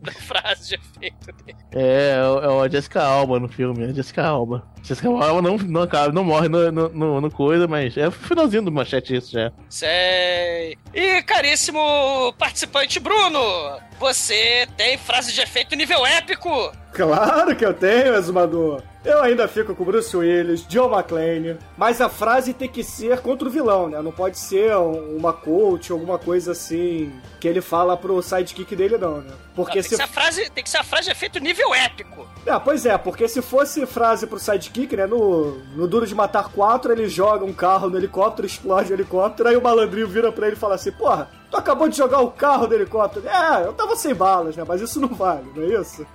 [0.00, 1.58] da frase de efeito dele.
[1.74, 4.66] É, é o- a Jessica Alba no filme, é a Jessica Alba.
[4.82, 8.12] Jessica Alba não, não, acaba, não morre no, no, no- no coisa, mas é o
[8.12, 9.52] finalzinho do manchete isso já.
[9.68, 10.78] Sei.
[10.94, 16.72] E caríssimo participante Bruno, você tem frase de efeito nível épico.
[16.94, 18.82] Claro que eu tenho, Exumador.
[19.04, 23.46] Eu ainda fico com Bruce Willis, John McClane, mas a frase tem que ser contra
[23.46, 24.00] o vilão, né?
[24.00, 28.96] Não pode ser um- uma coach, alguma coisa assim que ele fala pro sidekick dele,
[28.96, 29.32] não, né?
[29.54, 31.74] Porque tem, se que ser a frase, tem que ser a frase de efeito nível
[31.74, 32.26] épico.
[32.46, 35.06] Ah, pois é, porque se fosse frase pro sidekick, né?
[35.06, 39.48] No, no Duro de Matar 4, ele joga um carro no helicóptero, explode o helicóptero,
[39.48, 42.30] aí o malandrinho vira pra ele e fala assim: Porra, tu acabou de jogar o
[42.30, 43.26] carro do helicóptero.
[43.26, 44.64] É, eu tava sem balas, né?
[44.66, 46.06] Mas isso não vale, não é isso?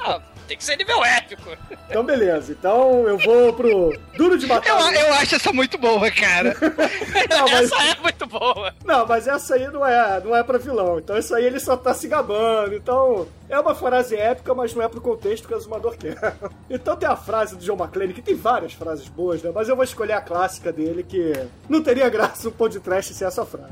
[0.00, 1.50] Ah, tem que ser nível épico.
[1.90, 2.52] então, beleza.
[2.52, 4.68] Então eu vou pro Duro de Matar.
[4.94, 6.54] Eu, eu acho essa muito boa, cara.
[7.28, 8.74] Não, mas- Essa é muito boa.
[8.84, 10.98] Não, mas essa aí não é, não é pra vilão.
[10.98, 12.57] Então isso aí ele só tá se gabando.
[12.72, 16.18] Então é uma frase épica, mas não é pro contexto que o Azumador quer.
[16.70, 19.50] Então tem a frase do John McClane, que tem várias frases boas, né?
[19.54, 21.32] Mas eu vou escolher a clássica dele, que
[21.68, 23.70] não teria graça um podcast sem essa frase.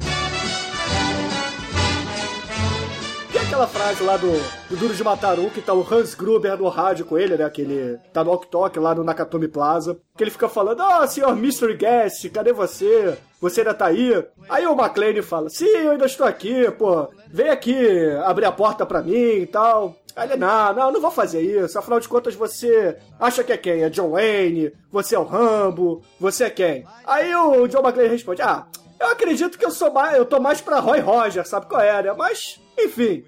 [3.46, 4.32] Que aquela frase lá do,
[4.68, 7.48] do Duro de Matar que tá o Hans Gruber no rádio com ele, né?
[7.48, 9.96] Que ele tá no Ok lá no Nakatomi Plaza.
[10.16, 13.16] Que ele fica falando, ah, senhor Mystery Guest, cadê você?
[13.40, 14.12] Você ainda tá aí?
[14.48, 17.08] Aí o McLean fala, sim, eu ainda estou aqui, pô.
[17.28, 17.76] Vem aqui
[18.24, 19.94] abrir a porta pra mim e tal.
[20.16, 21.78] Aí ele, não, não, não vou fazer isso.
[21.78, 23.84] Afinal de contas, você acha que é quem?
[23.84, 24.72] É John Wayne?
[24.90, 26.02] Você é o Rambo?
[26.18, 26.84] Você é quem?
[27.06, 28.66] Aí o John McClane responde, ah,
[28.98, 32.02] eu acredito que eu sou mais, eu tô mais pra Roy Roger, sabe qual é,
[32.02, 32.12] né?
[32.16, 33.24] Mas, enfim,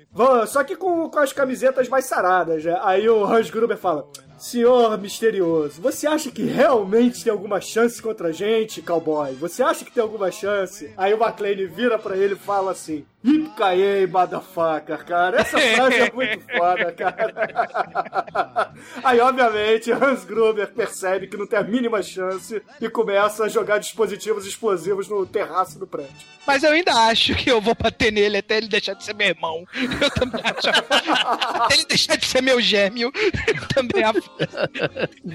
[0.46, 2.78] só que com, com as camisetas mais saradas, né?
[2.82, 4.06] Aí o Hans Gruber fala,
[4.38, 9.32] Senhor misterioso, você acha que realmente tem alguma chance contra a gente, cowboy?
[9.34, 10.92] Você acha que tem alguma chance?
[10.96, 15.40] Aí o McLean vira pra ele e fala assim: Yippee motherfucker, cara.
[15.40, 18.72] Essa frase é muito foda, cara.
[19.02, 23.78] Aí, obviamente, Hans Gruber percebe que não tem a mínima chance e começa a jogar
[23.78, 26.14] dispositivos explosivos no terraço do prédio.
[26.46, 29.28] Mas eu ainda acho que eu vou bater nele até ele deixar de ser meu
[29.28, 29.66] irmão.
[30.00, 30.68] Eu também acho.
[30.68, 33.12] até ele deixar de ser meu gêmeo.
[33.46, 34.31] Eu também acho.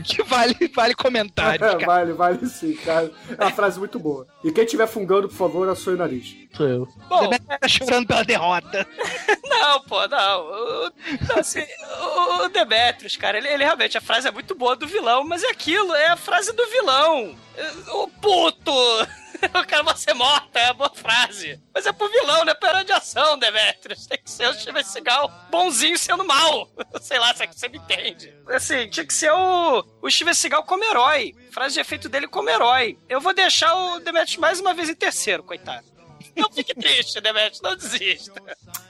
[0.03, 3.11] Que vale, vale comentário, É, vale, vale sim, cara.
[3.37, 4.25] É uma frase muito boa.
[4.43, 6.35] E quem estiver fungando, por favor, assoe o nariz.
[6.55, 6.87] Sou eu.
[7.09, 7.29] Bom,
[7.73, 8.87] chorando pela derrota.
[9.45, 10.41] Não, pô, não.
[10.41, 10.93] O,
[11.37, 11.63] assim,
[12.41, 15.49] o, Demetrius, cara, ele, ele realmente, a frase é muito boa do vilão, mas é
[15.49, 17.37] aquilo, é a frase do vilão.
[17.55, 18.71] É, O puto!
[19.53, 21.59] Eu quero você morta, é a boa frase.
[21.73, 24.05] Mas é pro vilão, é pro herói de ação, Demetrius.
[24.05, 26.69] Tem que ser o Steven Seagal bonzinho sendo mal.
[27.01, 28.33] Sei lá se é que você me entende.
[28.47, 31.35] Assim, tinha que ser o, o Steven Seagal como herói.
[31.51, 32.97] Frase de efeito dele como herói.
[33.09, 35.92] Eu vou deixar o Demetrius mais uma vez em terceiro, coitado.
[36.35, 38.33] Não fique triste, Demetrius, não desista.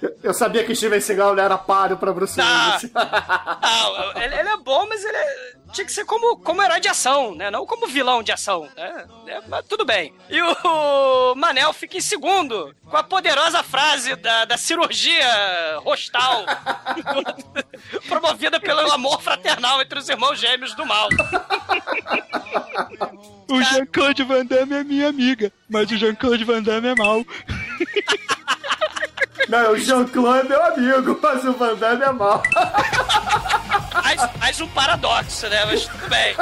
[0.01, 2.77] Eu, eu sabia que Steven Seagal era páreo pra Bruce Tá.
[2.77, 2.91] Willis.
[2.93, 6.87] Não, ele, ele é bom, mas ele é- tinha que ser como, como herói de
[6.87, 7.49] ação, né?
[7.49, 8.69] Não como vilão de ação.
[8.77, 9.05] né?
[9.27, 10.13] É, mas tudo bem.
[10.29, 15.25] E o Manel fica em segundo, com a poderosa frase da, da cirurgia
[15.79, 16.45] rostal,
[18.07, 21.09] promovida pelo amor fraternal entre os irmãos gêmeos do mal.
[23.49, 27.25] O Jean-Claude Van Damme é minha amiga, mas o Jean-Claude Van Damme é mau.
[29.49, 32.41] Não, o Jean-Claude é meu amigo, mas o Van Damme é mal.
[33.93, 35.65] mais, mais um paradoxo, né?
[35.65, 36.35] Mas tudo bem.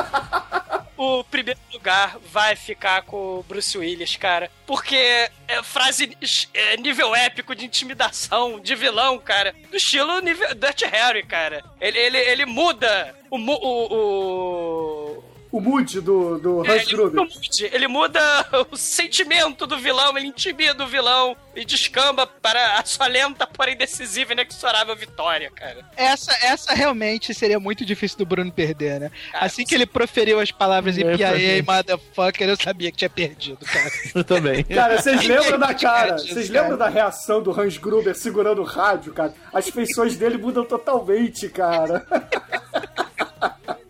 [0.97, 4.51] O primeiro lugar vai ficar com o Bruce Willis, cara.
[4.67, 6.15] Porque é frase
[6.53, 9.55] é, nível épico de intimidação, de vilão, cara.
[9.69, 11.63] Do estilo nível Dutch Harry, cara.
[11.79, 17.21] Ele, ele, ele muda o, o, o, O mood do, do é, Hans ele, Gruber.
[17.21, 22.25] muda o mood, ele muda o sentimento do vilão, ele intimida o vilão e descamba
[22.25, 25.85] para a sua lenta, porém decisiva e inexorável vitória, cara.
[25.97, 29.11] Essa, essa realmente seria muito difícil do Bruno perder, né?
[29.33, 31.57] Assim que ele proferiu as palavras É, EPA foi.
[31.57, 33.91] e motherfucker, eu sabia que tinha perdido, cara.
[34.15, 34.63] Eu também.
[34.63, 36.17] Cara, vocês lembram da cara?
[36.17, 36.61] Vocês cara.
[36.61, 39.33] lembram da reação do Hans Gruber segurando o rádio, cara?
[39.53, 42.05] As feições dele mudam totalmente, cara.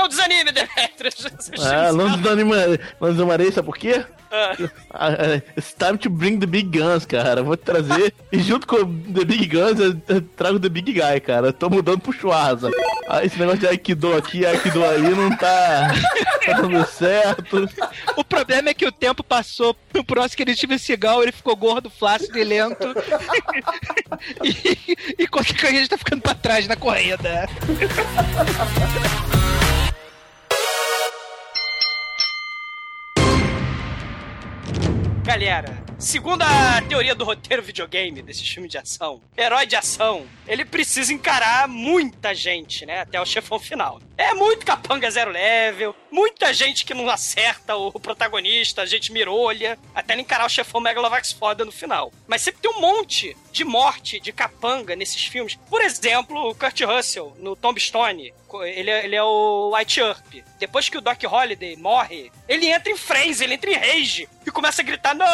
[0.00, 1.50] Não desanime, Demetrius.
[1.60, 2.56] Ah, não desanima,
[2.98, 4.02] não desanimarei, sabe por quê?
[4.32, 4.52] Ah.
[4.90, 7.42] Ah, ah, It's time to bring the big guns, cara.
[7.42, 8.14] Vou trazer.
[8.32, 8.76] e junto com
[9.12, 11.48] the big guns, eu, trago the big guy, cara.
[11.48, 12.70] Eu tô mudando pro Schwarza.
[13.08, 15.92] Ah, esse negócio de Aikido aqui, Aikido aí não tá,
[16.46, 17.68] tá dando certo.
[18.16, 21.56] O problema é que o tempo passou pro próximo que ele tive Seagal, ele ficou
[21.56, 22.94] gordo, flácido e lento.
[24.44, 27.48] e, e consequentemente tá ficando pra trás na corrida.
[35.30, 40.64] Galera, Segundo a teoria do roteiro videogame desse filme de ação, herói de ação, ele
[40.64, 43.00] precisa encarar muita gente, né?
[43.00, 44.00] Até o chefão final.
[44.16, 50.14] É muito capanga zero level, muita gente que não acerta o protagonista, gente mirolha, até
[50.14, 52.10] ele encarar o chefão Megalovax foda no final.
[52.26, 55.56] Mas sempre tem um monte de morte de capanga nesses filmes.
[55.68, 58.32] Por exemplo, o Kurt Russell, no Tombstone,
[58.64, 60.34] ele, é- ele é o White Earp.
[60.58, 64.50] Depois que o Doc Holliday morre, ele entra em frenzy, ele entra em rage e
[64.50, 65.26] começa a gritar: Não,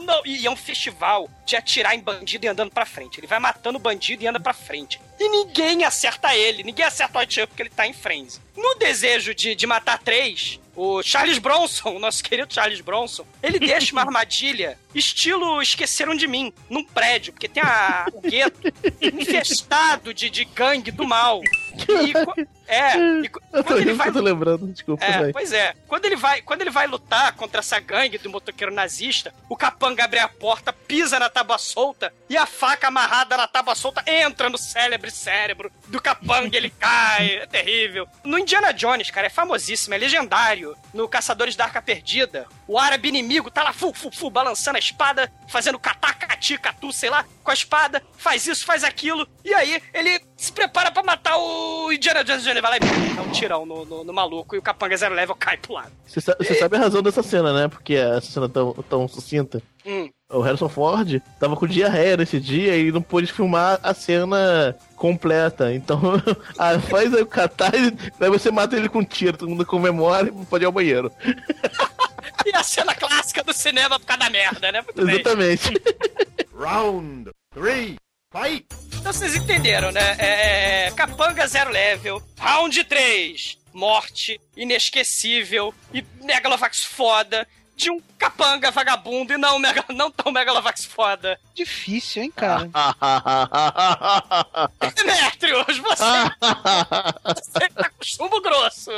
[0.00, 0.22] não!
[0.24, 3.18] E é um festival de atirar em bandido e andando pra frente.
[3.18, 5.00] Ele vai matando o bandido e anda pra frente.
[5.18, 8.40] E ninguém acerta ele, ninguém acerta o Earp porque ele tá em frenzy.
[8.56, 13.58] No desejo de, de matar três, o Charles Bronson, o nosso querido Charles Bronson, ele
[13.58, 20.12] deixa uma armadilha estilo Esqueceram de Mim, num prédio, porque tem a, o gueto infestado
[20.12, 21.40] de, de gangue do mal.
[21.76, 22.12] E,
[22.66, 25.32] é, e Eu tô, quando ele eu vai tô lembrando, desculpa, é, vai.
[25.32, 25.74] pois é.
[25.86, 30.04] Quando ele, vai, quando ele vai lutar contra essa gangue do motoqueiro nazista, o capanga
[30.04, 34.48] abre a porta, pisa na tábua solta e a faca amarrada na tábua solta entra
[34.48, 37.36] no célebre cérebro do capanga ele cai.
[37.36, 38.06] É terrível.
[38.24, 40.76] No Indiana Jones, cara, é famosíssimo, é legendário.
[40.92, 44.80] No Caçadores da Arca Perdida, o árabe inimigo tá lá, fu, fu, fu, balançando a
[44.80, 49.80] espada, fazendo catacati, catu, sei lá, com a espada, faz isso, faz aquilo, e aí
[49.92, 53.66] ele se prepara pra matar o Indiana Jones, ele vai lá e dá um tirão
[53.66, 55.92] no, no- no maluco, e o capanga zero level cai pro lado.
[56.06, 57.68] Você sa- você sabe a razão dessa cena, né?
[57.68, 59.62] Porque essa cena tão, tão sucinta.
[59.84, 60.08] Hum.
[60.30, 65.74] O Harrison Ford tava com diarreia nesse dia e não pôde filmar a cena completa.
[65.74, 66.00] Então,
[66.58, 70.28] ah, faz aí o catarse, daí você mata ele com um tiro, todo mundo comemora
[70.28, 71.10] e pode ir ao banheiro.
[72.52, 74.82] E a cena clássica do cinema por causa da merda, né?
[74.82, 75.14] Muito bem.
[75.14, 75.70] Exatamente.
[76.54, 77.96] Round three,
[78.32, 78.66] fight!
[79.02, 80.16] Então vocês entenderam, né?
[80.18, 87.46] É, capanga zero level, round 3, morte inesquecível e Megalovax foda
[87.82, 91.38] de um capanga vagabundo e não, mega, não tão Megalovax foda.
[91.52, 92.70] Difícil, hein, cara?
[94.94, 96.04] Demetrius, você,
[97.34, 98.90] você tá com chumbo grosso.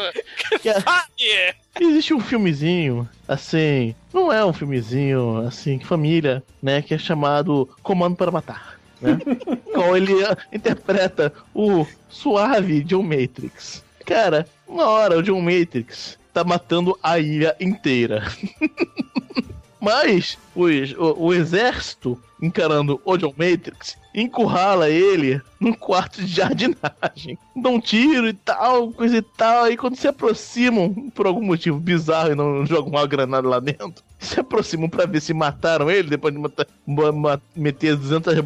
[0.61, 1.55] Que fale!
[1.81, 7.69] Existe um filmezinho, assim, não é um filmezinho, assim, que família, né, que é chamado
[7.83, 9.19] Comando para Matar, né?
[9.73, 13.83] Qual ele ah, interpreta o suave John Matrix.
[14.05, 18.25] Cara, uma hora o John Matrix tá matando a ilha inteira.
[19.81, 27.39] Mas os- o, o exército, encarando o John Matrix, encurrala ele num quarto de jardinagem.
[27.55, 29.65] Dá um tiro e tal, coisa e tal.
[29.65, 34.03] Aí quando se aproximam, por algum motivo bizarro e não jogam uma granada lá dentro,
[34.19, 38.43] se aproximam pra ver se mataram ele, depois de matar- ma- ma- meter 200,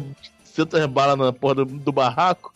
[0.57, 2.53] 200 balas na porra do, do barraco.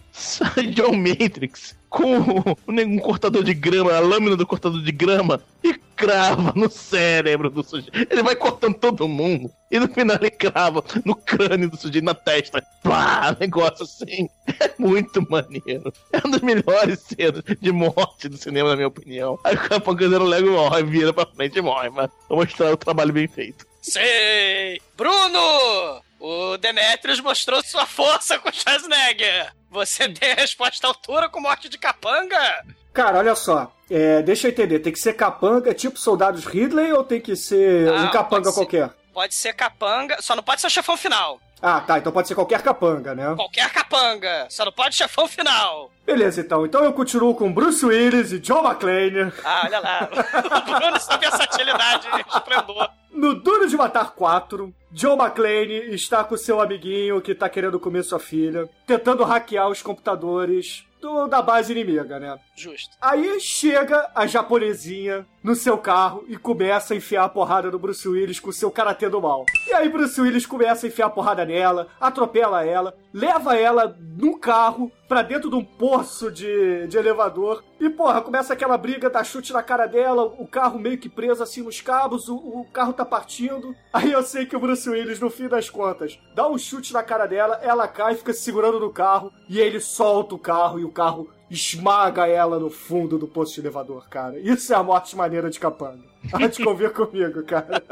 [0.74, 5.76] John Matrix com um, um cortador de grama, a lâmina do cortador de grama, e
[5.96, 8.08] crava no cérebro do sujeito.
[8.10, 9.52] Ele vai cortando todo mundo.
[9.70, 12.64] E no final ele crava no crânio do sujeito, na testa.
[12.82, 14.28] Pá, negócio assim.
[14.60, 15.94] É muito maneiro.
[16.12, 19.40] É uma das melhores cenas de morte do cinema, na minha opinião.
[19.44, 23.14] Aí o Capancazeiro Lego morre, vira pra frente e morre, mas vou mostrar o trabalho
[23.14, 23.68] bem feito.
[23.84, 24.82] Sei!
[24.98, 26.02] Bruno!
[26.20, 29.54] O Demetrius mostrou sua força com o Schwarzenegger.
[29.74, 32.64] Você tem a resposta à altura com morte de capanga?
[32.94, 33.72] Cara, olha só.
[33.90, 34.80] É, deixa eu entender.
[34.80, 38.46] Tem que ser capanga tipo soldados Ridley ou tem que ser Ah, um capanga pode
[38.46, 38.54] ser.
[38.54, 38.90] qualquer?
[39.14, 41.40] Pode ser capanga, só não pode ser o chefão final.
[41.62, 41.98] Ah, tá.
[41.98, 43.34] Então pode ser qualquer capanga, né?
[43.36, 45.92] Qualquer capanga, só não pode chefão final.
[46.06, 46.66] Beleza, então.
[46.66, 49.32] Então eu continuo com Bruce Willis e John McClane.
[49.44, 50.10] Ah, olha lá.
[50.68, 52.90] O Bruno tem versatilidade esplendor.
[53.12, 58.04] No Duro de Matar 4, John McClane está com seu amiguinho que tá querendo comer
[58.04, 62.38] sua filha, tentando hackear os computadores do- da base inimiga, né?
[62.56, 62.96] Justo.
[63.02, 68.08] Aí chega a japonesinha no seu carro e começa a enfiar a porrada no Bruce
[68.08, 69.46] Willis com o seu karatê do mal.
[69.68, 74.38] E aí Bruce Willis começa a enfiar a porrada nela, atropela ela, leva ela no
[74.38, 77.64] carro pra dentro de um poço de, de elevador.
[77.80, 81.44] E, porra, começa aquela briga, dá chute na cara dela, o carro meio que preso
[81.44, 83.76] assim nos cabos, o, o carro tá partindo.
[83.92, 87.04] Aí eu sei que o Bruce Willis, no fim das contas, dá um chute na
[87.04, 90.86] cara dela, ela cai, fica se segurando no carro, e ele solta o carro e
[90.86, 94.40] o carro esmaga ela no fundo do poço de elevador, cara.
[94.40, 96.04] Isso é a morte maneira de capanga.
[96.32, 97.84] Há de convir comigo, cara.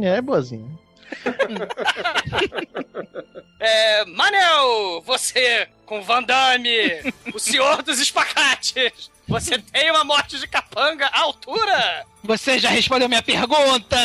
[0.00, 0.70] É, boazinha.
[3.58, 9.10] É, Manel, você com Van Damme, o senhor dos espacates.
[9.26, 12.06] Você tem uma morte de capanga à altura?
[12.24, 13.96] Você já respondeu minha pergunta,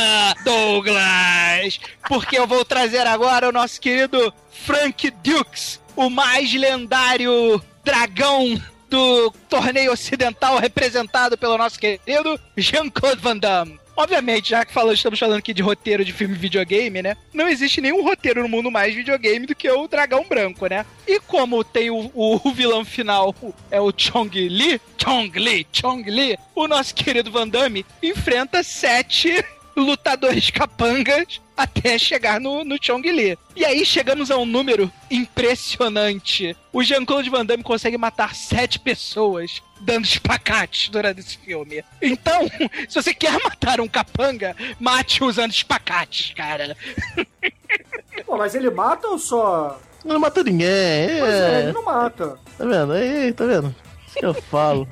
[0.43, 1.79] Douglas!
[2.07, 4.33] Porque eu vou trazer agora o nosso querido
[4.65, 13.37] Frank Dukes, o mais lendário dragão do torneio ocidental representado pelo nosso querido Jean-Claude Van
[13.37, 13.79] Damme.
[13.95, 17.15] Obviamente, já que falamos, estamos falando aqui de roteiro de filme videogame, né?
[17.31, 20.83] Não existe nenhum roteiro no mundo mais videogame do que o Dragão Branco, né?
[21.07, 23.35] E como tem o, o, o vilão final
[23.69, 29.45] é o Chong Li, Chong Li, Chong Li, o nosso querido Van Damme enfrenta sete
[29.75, 33.37] lutadores capangas até chegar no, no Chong Li.
[33.55, 36.55] E aí chegamos a um número impressionante.
[36.71, 41.83] O Jean-Claude Van Damme consegue matar sete pessoas dando espacates durante esse filme.
[42.01, 42.49] Então,
[42.87, 46.75] se você quer matar um capanga, mate usando espacates, cara.
[48.25, 49.79] Pô, mas ele mata ou só.
[50.05, 50.67] Não mata ninguém.
[50.67, 51.19] É...
[51.19, 52.37] Pois é, ele não mata.
[52.57, 52.93] Tá vendo?
[52.93, 53.75] Aí, tá vendo?
[54.13, 54.87] Que eu falo.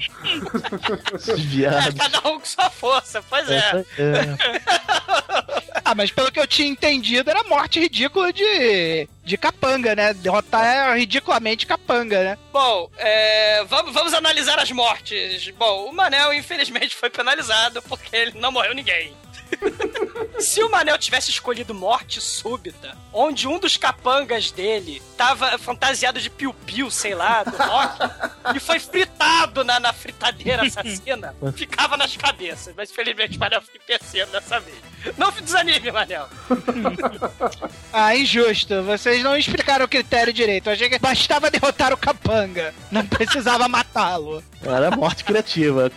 [1.14, 3.86] Esses É, cada um com sua força, pois é.
[4.00, 5.61] É.
[5.92, 10.14] Ah, mas pelo que eu tinha entendido, era morte ridícula de, de capanga, né?
[10.14, 12.38] Derrotar é ridiculamente capanga, né?
[12.54, 15.50] Bom, é, vamos, vamos analisar as mortes.
[15.50, 19.14] Bom, o Manel, infelizmente, foi penalizado porque ele não morreu ninguém.
[20.40, 26.30] Se o Manel tivesse escolhido morte súbita, onde um dos capangas dele tava fantasiado de
[26.30, 32.74] piu-piu, sei lá, do rock, e foi fritado na, na fritadeira assassina, ficava nas cabeças.
[32.78, 34.91] Mas infelizmente o Manel ficou pensando dessa vez.
[35.18, 36.28] Não desanime, Manel.
[37.94, 38.84] Ah, injusto.
[38.84, 40.68] Vocês não explicaram o critério direito.
[40.68, 42.74] Eu achei que bastava derrotar o capanga.
[42.90, 44.42] Não precisava matá-lo.
[44.64, 45.92] Era morte criativa.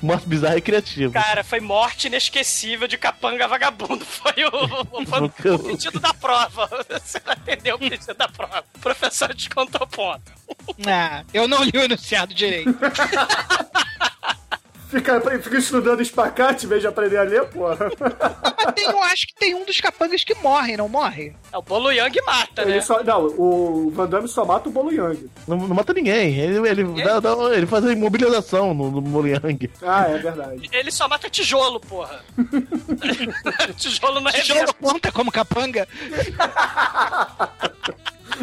[0.00, 1.12] Morte bizarra e criativa.
[1.12, 4.04] Cara, foi morte inesquecível de capanga vagabundo.
[4.06, 6.68] Foi o, foi o, o pedido da prova.
[6.88, 8.64] Você não entendeu o pedido da prova.
[8.74, 10.32] O professor descontou ponto.
[10.86, 12.74] Ah, eu não li o enunciado direito.
[14.88, 17.76] Fica, fica estudando espacate em vez de aprender a ler, porra.
[18.64, 21.34] Mas tem, eu acho que tem um dos capangas que morre, não morre?
[21.52, 22.80] É o Bolo Yang mata, Ele né?
[22.80, 25.28] só, não, o Van Damme só mata o Bolo Yang.
[25.48, 26.32] Não, não mata ninguém.
[26.38, 29.70] Ele, ele, dá- dá- ele faz a imobilização no, no Moliang.
[29.82, 30.68] Ah, é verdade.
[30.72, 32.24] Ele só mata tijolo, porra.
[33.76, 35.86] tijolo não é Tijolo conta como capanga?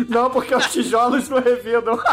[0.10, 1.98] Não, porque os tijolos não revidam.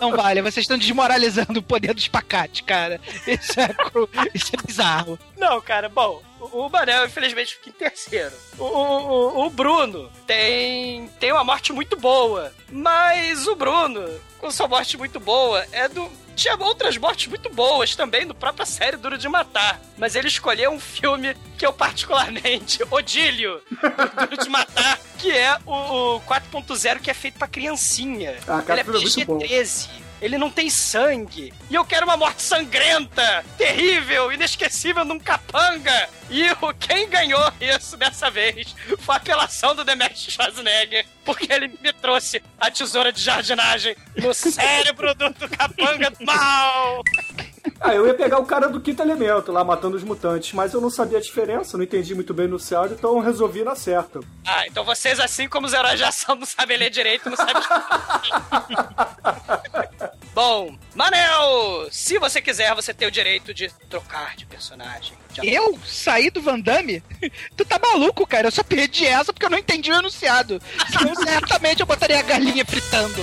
[0.00, 3.00] Não vale, vocês estão desmoralizando o poder do espacate, cara.
[3.26, 5.18] Isso é, cru- isso é bizarro.
[5.36, 8.32] Não, cara, bom, o, Manel infelizmente fica em terceiro.
[8.58, 9.08] O, o,
[9.42, 14.08] o- o Bruno tem, tem uma morte muito boa, mas o Bruno,
[14.38, 16.08] com sua morte muito boa, é do.
[16.40, 19.78] Tinha outras mortes muito boas também do própria série Duro de Matar.
[19.98, 25.58] Mas ele escolheu um filme que eu particularmente odilho do Duro de Matar, que é
[25.66, 28.38] o, o 4.0, que é feito pra criancinha.
[28.48, 29.38] Ah, cara, ele é bom.
[29.38, 29.90] PG-13.
[30.20, 31.52] Ele não tem sangue.
[31.70, 36.08] E eu quero uma morte sangrenta, terrível, inesquecível num capanga.
[36.30, 36.44] E
[36.78, 42.42] quem ganhou isso dessa vez foi a apelação do Demetrio Schwarzenegger, porque ele me trouxe
[42.58, 47.02] a tesoura de jardinagem no cérebro do, do capanga do mal.
[47.80, 50.80] Ah, eu ia pegar o cara do quinto elemento lá matando os mutantes, mas eu
[50.82, 54.20] não sabia a diferença, não entendi muito bem no enunciado, então eu resolvi na certa.
[54.46, 57.54] Ah, então vocês, assim como os heróis de ação, não sabem ler direito, não sabem.
[60.34, 65.14] Bom, Manel, se você quiser, você tem o direito de trocar de personagem.
[65.32, 67.02] De Eu saí do Van Damme?
[67.56, 68.48] Tu tá maluco, cara?
[68.48, 70.60] Eu só perdi essa porque eu não entendi o enunciado.
[70.90, 73.20] Senão certamente eu botaria a galinha fritando.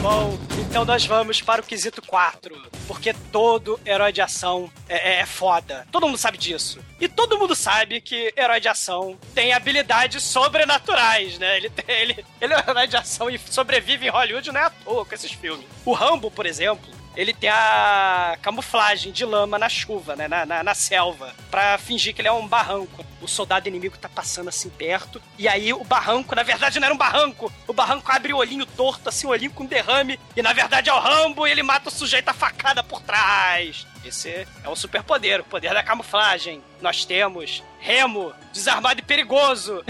[0.00, 2.56] Bom, então nós vamos para o quesito 4.
[2.86, 5.86] Porque todo herói de ação é, é foda.
[5.90, 6.78] Todo mundo sabe disso.
[7.00, 11.56] E todo mundo sabe que herói de ação tem habilidades sobrenaturais, né?
[11.56, 14.70] Ele, ele, ele é um herói de ação e sobrevive em Hollywood não é à
[14.70, 15.66] toa com esses filmes.
[15.84, 16.88] O Rambo, por exemplo,
[17.18, 20.28] ele tem a camuflagem de lama na chuva, né?
[20.28, 21.34] Na, na, na selva.
[21.50, 23.04] Pra fingir que ele é um barranco.
[23.20, 25.20] O soldado inimigo tá passando assim perto.
[25.36, 27.52] E aí o barranco, na verdade, não era um barranco.
[27.66, 30.18] O barranco abre o olhinho torto, assim, o olhinho com derrame.
[30.36, 33.84] E na verdade é o Rambo e ele mata o sujeito a facada por trás.
[34.08, 36.62] Esse é o superpoder, o poder da camuflagem.
[36.80, 39.84] Nós temos Remo, desarmado e perigoso.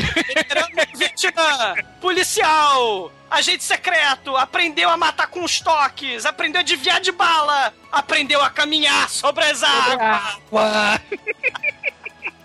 [0.94, 7.72] Vietnã, policial, agente secreto, aprendeu a matar com os toques, aprendeu a desviar de bala,
[7.92, 11.00] aprendeu a caminhar sobre as águas.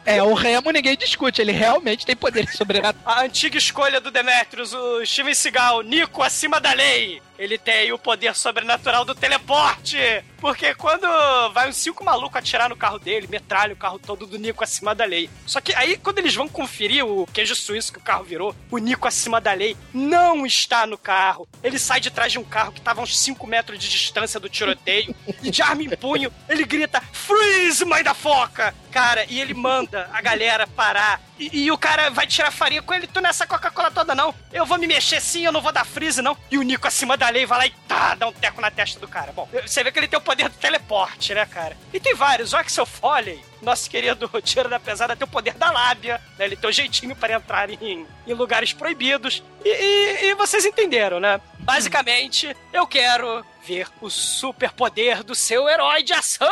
[0.05, 3.01] É, o Remo ninguém discute, ele realmente tem poder sobrenatural.
[3.05, 7.21] A antiga escolha do Demetrius, o Steven Seagal, Nico acima da lei.
[7.37, 9.97] Ele tem o poder sobrenatural do teleporte.
[10.39, 11.07] Porque quando
[11.53, 14.93] vai uns cinco malucos atirar no carro dele, metralha o carro todo do Nico acima
[14.93, 15.29] da lei.
[15.45, 18.77] Só que aí, quando eles vão conferir o queijo suíço que o carro virou, o
[18.77, 21.47] Nico acima da lei não está no carro.
[21.63, 24.39] Ele sai de trás de um carro que estava a uns 5 metros de distância
[24.39, 25.15] do tiroteio.
[25.41, 28.75] e de arma em punho, ele grita: Freeze, mãe da foca!
[28.91, 32.93] Cara, e ele manda a galera parar E, e o cara vai tirar farinha com
[32.93, 34.33] ele, tu nessa Coca-Cola toda não.
[34.51, 36.37] Eu vou me mexer sim, eu não vou dar freeze não.
[36.51, 38.99] E o Nico acima da lei vai lá e tá, dá um teco na testa
[38.99, 39.31] do cara.
[39.31, 41.75] Bom, você vê que ele tem o poder do teleporte, né, cara?
[41.91, 42.53] E tem vários.
[42.53, 46.45] O Axel Foley, nosso querido Tiro da Pesada, tem o poder da lábia, né?
[46.45, 49.43] Ele tem um jeitinho para entrar em, em lugares proibidos.
[49.65, 51.41] E, e- e vocês entenderam, né?
[51.59, 56.47] Basicamente, eu quero ver o superpoder do seu herói de ação!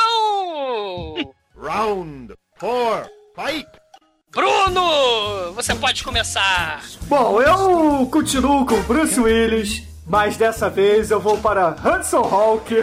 [1.55, 3.67] Round four, fight!
[4.31, 6.81] Bruno, você pode começar.
[7.03, 12.73] Bom, eu continuo com Bruce Willis, mas dessa vez eu vou para Hudson Hawk.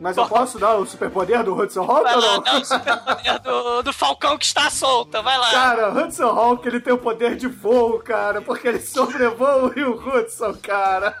[0.00, 2.42] Mas eu posso dar o superpoder do Hudson Hawk Vai ou lá, não?
[2.42, 5.50] dá o superpoder do, do Falcão que está solta, vai lá.
[5.50, 9.68] Cara, o Hudson Hawk ele tem o poder de voo, cara, porque ele sobrevoa o
[9.68, 11.14] Rio Hudson, cara.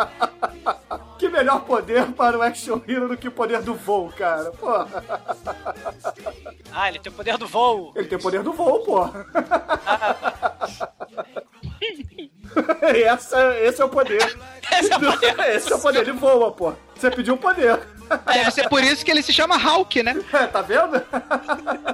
[1.18, 4.50] Que melhor poder para o Action Hero do que o poder do voo, cara.
[4.50, 4.86] Porra.
[6.72, 7.92] Ah, ele tem o poder do voo.
[7.96, 9.26] Ele tem o poder do voo, porra.
[11.80, 12.30] E
[13.04, 14.22] essa, esse é o poder.
[14.66, 15.38] Esse é o poder.
[15.54, 16.72] Esse é o poder, ele voa, pô.
[16.96, 17.78] Você pediu um poder.
[18.32, 20.16] Deve ser por isso que ele se chama Hulk, né?
[20.32, 21.00] É, tá vendo?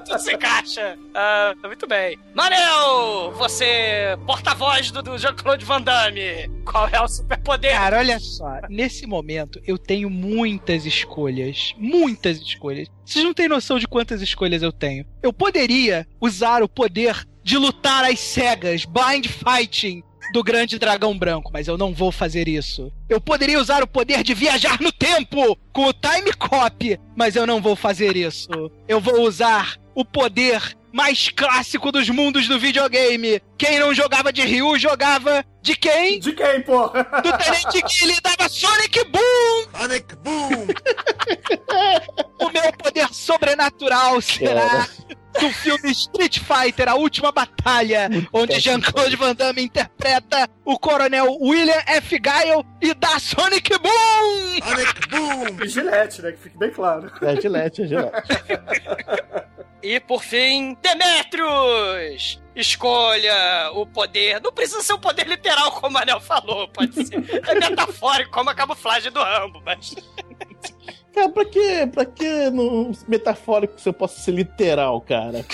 [0.04, 0.96] Tudo se encaixa.
[1.14, 2.18] Ah, muito bem.
[2.34, 6.50] Manel, você, porta-voz do, do Jean-Claude Van Damme.
[6.64, 7.72] Qual é o superpoder?
[7.72, 8.60] Cara, olha só.
[8.68, 11.74] Nesse momento, eu tenho muitas escolhas.
[11.76, 12.88] Muitas escolhas.
[13.04, 15.06] Vocês não têm noção de quantas escolhas eu tenho.
[15.22, 20.02] Eu poderia usar o poder de lutar às cegas, blind fighting,
[20.32, 22.90] do grande dragão branco, mas eu não vou fazer isso.
[23.08, 27.46] Eu poderia usar o poder de viajar no tempo com o Time Cop, mas eu
[27.46, 28.48] não vou fazer isso.
[28.88, 33.40] Eu vou usar o poder mais clássico dos mundos do videogame.
[33.56, 36.18] Quem não jogava de Ryu jogava de quem?
[36.20, 37.04] De quem, porra?
[37.04, 39.80] Do Tenente Guile dava Sonic Boom!
[39.80, 40.66] Sonic Boom!
[42.40, 44.86] O meu poder sobrenatural será
[45.40, 51.80] do filme Street Fighter, A Última Batalha, onde Jean-Claude Van Damme interpreta o coronel William
[51.86, 52.18] F.
[52.18, 54.58] Guile e dá Sonic Boom!
[54.68, 55.64] Sonic Boom!
[55.64, 56.32] E Gillette, né?
[56.32, 57.10] Que fique bem claro.
[57.22, 58.22] É Gillette, é Gillette.
[59.84, 62.42] E por fim, Demetrius!
[62.54, 64.40] Escolha o poder.
[64.40, 66.68] Não precisa ser um poder literal, como o Manel falou.
[66.68, 67.14] Pode ser
[67.48, 69.94] é metafórico, como a camuflagem do Rambo, mas.
[71.14, 75.44] Cara, pra que, pra que no metafórico se eu posso ser literal, cara?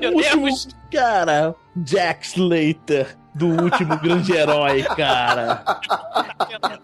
[0.00, 0.68] Meu Deus!
[0.90, 5.64] Cara, Jack Slater, do último grande herói, cara.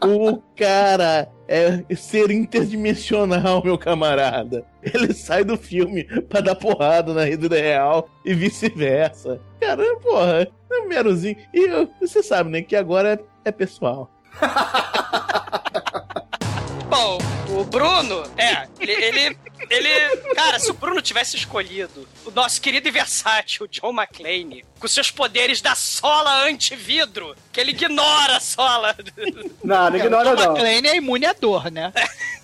[0.05, 4.65] O cara é ser interdimensional, meu camarada.
[4.83, 9.41] Ele sai do filme pra dar porrada na vida real e vice-versa.
[9.61, 11.37] Cara, porra, é um merozinho.
[11.53, 11.69] E
[12.01, 14.11] você sabe, né, que agora é, é pessoal.
[16.89, 17.19] Bom,
[17.51, 19.39] o Bruno, é, ele, ele,
[19.71, 24.89] ele- Cara, se o Bruno tivesse escolhido o nosso querido e versátil John McClane, com
[24.89, 28.97] seus poderes da sola anti-vidro, que ele ignora a sola.
[29.63, 30.43] Não, não ignora o não.
[30.45, 31.93] McClane é imune à dor, né?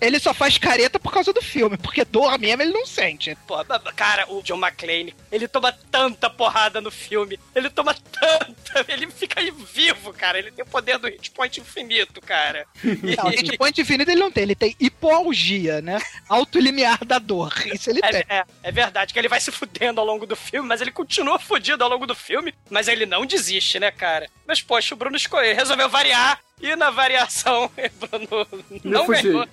[0.00, 3.36] Ele só faz careta por causa do filme, porque dor mesmo ele não sente.
[3.46, 3.56] Pô,
[3.94, 9.40] cara, o John McClane, ele toma tanta porrada no filme, ele toma tanta, ele fica
[9.40, 12.66] aí vivo, cara, ele tem o poder do hit point infinito, cara.
[12.82, 15.98] Não, hit point infinito ele não tem, ele tem hipoalgia, né?
[16.28, 17.52] Alto limiar da dor.
[17.66, 18.24] Isso ele tem.
[18.28, 20.90] É, é, é verdade que ele vai se fudendo ao longo do filme, mas ele
[20.90, 24.28] continua fudido ao longo do filme, mas ele não desiste, né, cara?
[24.46, 28.46] Mas, poxa, o Bruno escolheu, resolveu variar, e na variação, Bruno
[28.84, 29.46] não ganhou.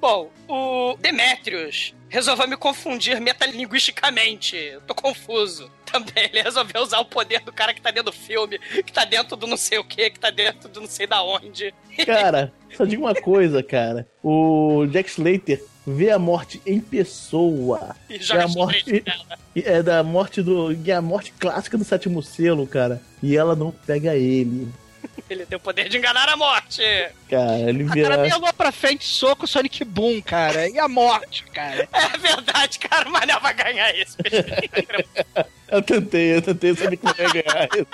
[0.00, 4.56] Bom, o Demetrius resolveu me confundir metalinguisticamente.
[4.56, 5.70] Eu tô confuso.
[5.84, 9.04] Também ele resolveu usar o poder do cara que tá dentro do filme, que tá
[9.04, 11.72] dentro do não sei o que, que tá dentro do não sei da onde.
[12.04, 14.06] Cara, só digo uma coisa, cara.
[14.22, 17.94] O Jack Slater vê a morte em pessoa.
[18.08, 19.04] E É joga a morte.
[19.56, 20.72] É da morte do.
[20.72, 23.00] E a morte clássica do sétimo selo, cara.
[23.22, 24.66] E ela não pega ele.
[25.28, 26.82] Ele tem o poder de enganar a morte.
[27.30, 28.18] Cara, ele O cara vira.
[28.18, 30.68] melou pra frente, soco, Sonic Boom, cara.
[30.68, 31.88] E a morte, cara.
[31.92, 34.16] É verdade, cara, o Manel vai ganhar esse.
[35.68, 37.86] Eu tentei, eu tentei saber que ia ganhar isso.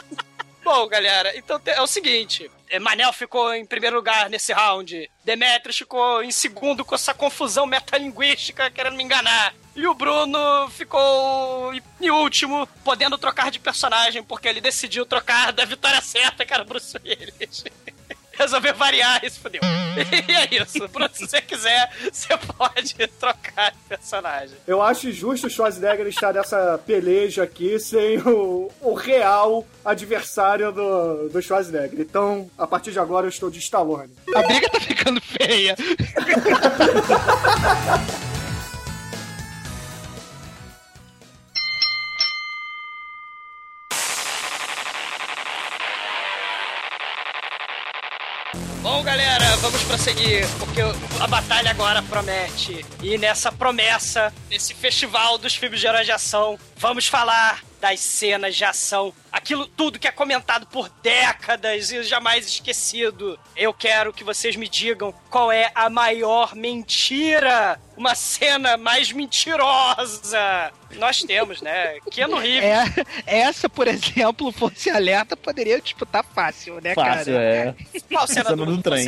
[0.63, 5.79] Bom, galera, então é o seguinte: é, Manel ficou em primeiro lugar nesse round, Demetrius
[5.79, 9.55] ficou em segundo com essa confusão metalinguística querendo me enganar.
[9.81, 15.65] E o Bruno ficou em- último, podendo trocar de personagem, porque ele decidiu trocar da
[15.65, 17.65] vitória certa, cara, Bruce Willis.
[18.39, 19.61] Resolveu variar e se fudeu.
[20.29, 20.87] E é isso.
[20.89, 24.55] Bruno, se você quiser, você pode trocar de personagem.
[24.67, 31.31] Eu acho justo o Schwarzenegger estar nessa peleja aqui sem o, o real adversário do,
[31.31, 32.01] do Schwarzenegger.
[32.01, 34.13] Então, a partir de agora, eu estou de Stallone.
[34.35, 35.75] A briga tá ficando feia.
[48.91, 50.81] Bom, galera, vamos prosseguir, porque
[51.21, 52.85] a batalha agora promete.
[53.01, 58.55] E nessa promessa, nesse festival dos filmes de herói de ação, vamos falar das cenas
[58.55, 63.39] de ação, aquilo tudo que é comentado por décadas e jamais esquecido.
[63.57, 70.71] Eu quero que vocês me digam qual é a maior mentira, uma cena mais mentirosa.
[70.97, 71.99] Nós temos, né?
[72.11, 72.65] Keanu Reeves.
[72.65, 77.45] É, essa, por exemplo, fosse alerta, poderia disputar fácil, né, Fácil, cara?
[77.45, 77.75] é.
[78.13, 79.07] Qual cena do, do trem.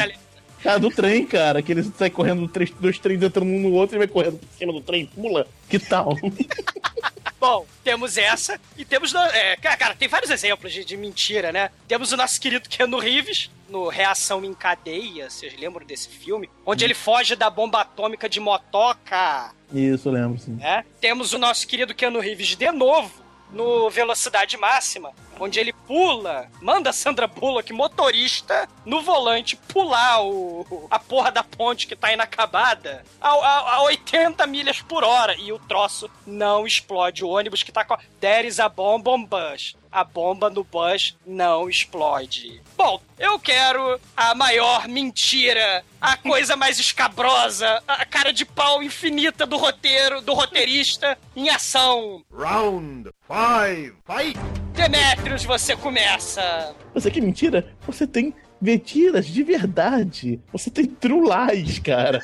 [0.63, 2.49] Cara, do trem, cara, que ele sai correndo,
[2.79, 5.47] dois trens entrando um no outro e vai correndo por cima do trem, pula.
[5.69, 6.17] Que tal?
[7.43, 9.13] Bom, temos essa e temos.
[9.13, 11.71] É, cara, tem vários exemplos de, de mentira, né?
[11.89, 16.49] Temos o nosso querido Keanu Reeves, no Reação em Cadeia, vocês lembram desse filme?
[16.65, 19.51] Onde ele foge da bomba atômica de motoca.
[19.75, 20.53] Isso, lembro, sim.
[20.53, 20.85] né?
[21.01, 23.11] Temos o nosso querido Keanu Reeves de novo
[23.53, 30.87] no Velocidade Máxima, onde ele pula, manda a Sandra Bullock, motorista, no volante, pular o,
[30.91, 35.35] a porra da ponte que tá inacabada a, a, a 80 milhas por hora.
[35.37, 37.25] E o troço não explode.
[37.25, 37.95] O ônibus que tá com.
[37.95, 39.77] a- There is a bomb on bus.
[39.93, 42.63] A bomba no bus não explode.
[42.77, 49.45] Bom, eu quero a maior mentira, a coisa mais escabrosa, a cara de pau infinita
[49.45, 52.25] do roteiro, do roteirista em ação.
[52.33, 54.39] Round five, fight!
[54.73, 56.75] Demetrius, você começa.
[56.95, 57.75] Você que mentira?
[57.87, 60.41] Você tem mentiras de verdade.
[60.51, 62.21] Você tem true lies, cara.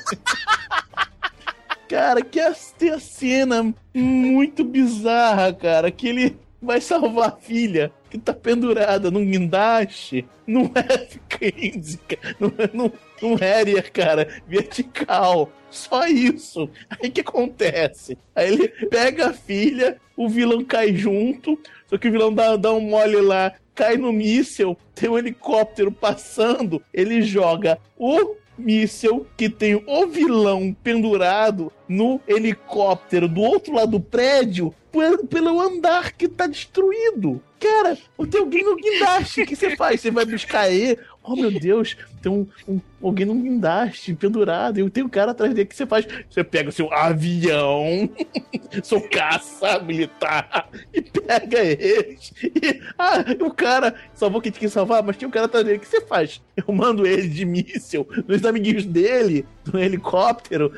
[1.87, 7.91] cara, que é, tem a cena muito bizarra, cara, que ele vai salvar a filha
[8.09, 15.51] que tá pendurada num guindaste, num F-15, cara, num, Harrier, cara, vertical.
[15.69, 16.69] Só isso.
[16.89, 18.17] Aí que acontece?
[18.35, 22.73] Aí ele pega a filha, o vilão cai junto, só que o vilão dá, dá
[22.73, 29.49] um mole lá, cai no míssel, tem um helicóptero passando, ele joga o míssel que
[29.49, 36.27] tem o vilão pendurado no helicóptero do outro lado do prédio pe- pelo andar que
[36.27, 37.41] tá destruído.
[37.59, 37.97] Cara,
[38.29, 39.41] tem alguém no guindaste.
[39.41, 39.99] O que você faz?
[40.01, 40.97] Você vai buscar ele?
[41.23, 45.53] Oh meu Deus, tem um, um- alguém no guindaste pendurado e tem um cara atrás
[45.53, 45.67] dele.
[45.67, 46.05] Que você faz?
[46.29, 48.09] Você pega o seu avião,
[48.83, 52.33] seu caça militar, e pega eles.
[52.43, 55.77] E, ah, o cara salvou quem tinha que salvar, mas tinha um cara atrás dele.
[55.77, 56.41] O que você faz?
[56.55, 60.71] Eu mando ele de míssil nos amiguinhos dele, no helicóptero,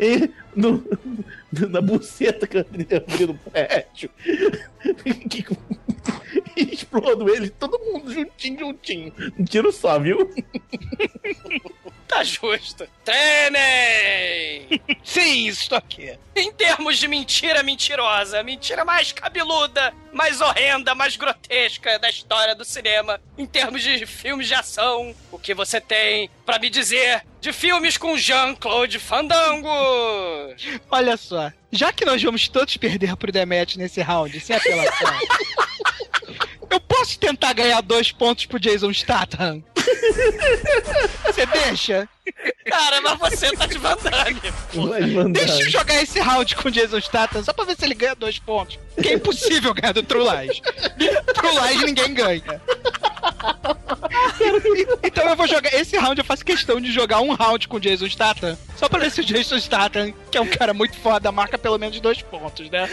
[0.00, 0.82] e no,
[1.70, 4.10] na buceta que eu abri no prédio.
[6.56, 9.12] E explodo eles, todo mundo juntinho, juntinho.
[9.38, 10.30] Um tiro só, viu?
[12.08, 12.88] Tá justo.
[13.04, 14.80] Treinem!
[15.02, 16.16] Sim, estou aqui.
[16.36, 22.54] Em termos de mentira mentirosa, a mentira mais cabeluda, mais horrenda, mais grotesca da história
[22.54, 27.24] do cinema, em termos de filmes de ação, o que você tem pra me dizer
[27.40, 29.68] de filmes com Jean-Claude Fandango?
[30.90, 35.18] Olha só, já que nós vamos todos perder pro Demet nesse round, sem apelação,
[36.76, 39.62] eu posso tentar ganhar dois pontos pro Jason Statham?
[41.24, 42.08] Você deixa?
[42.64, 44.36] Cara, mas você tá de vantagem.
[45.32, 48.16] Deixa eu jogar esse round com o Jason Statham só pra ver se ele ganha
[48.16, 48.78] dois pontos.
[48.94, 50.60] Porque é impossível ganhar do True Lies.
[50.60, 52.60] True Lies ninguém ganha.
[55.04, 55.72] Então eu vou jogar.
[55.72, 58.58] Esse round eu faço questão de jogar um round com o Jason Statham.
[58.76, 61.78] Só pra ver se o Jason Statham, que é um cara muito foda, marca pelo
[61.78, 62.88] menos dois pontos, né?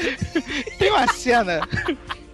[0.78, 1.68] Tem uma cena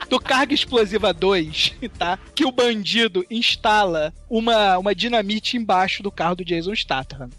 [0.09, 2.17] do Carga Explosiva 2, tá?
[2.33, 7.29] Que o bandido instala uma, uma dinamite embaixo do carro do Jason Statham.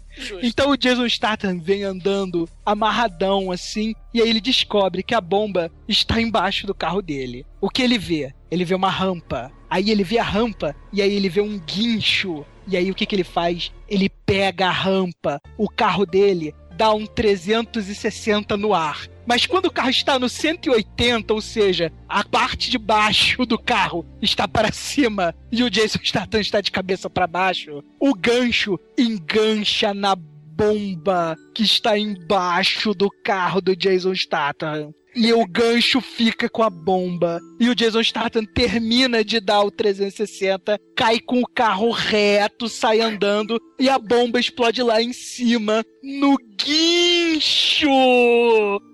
[0.41, 5.71] Então o Jason Statham vem andando amarradão assim, e aí ele descobre que a bomba
[5.87, 7.45] está embaixo do carro dele.
[7.59, 8.33] O que ele vê?
[8.49, 9.51] Ele vê uma rampa.
[9.69, 12.45] Aí ele vê a rampa e aí ele vê um guincho.
[12.67, 13.71] E aí o que, que ele faz?
[13.87, 19.07] Ele pega a rampa, o carro dele dá um 360 no ar.
[19.27, 24.03] Mas quando o carro está no 180, ou seja, a parte de baixo do carro
[24.19, 29.93] está para cima e o Jason Statham está de cabeça para baixo, o gancho engancha
[29.93, 34.91] na bomba que está embaixo do carro do Jason Statham.
[35.15, 37.39] E o gancho fica com a bomba.
[37.59, 43.01] E o Jason Statham termina de dar o 360, cai com o carro reto, sai
[43.01, 47.89] andando e a bomba explode lá em cima, no guincho!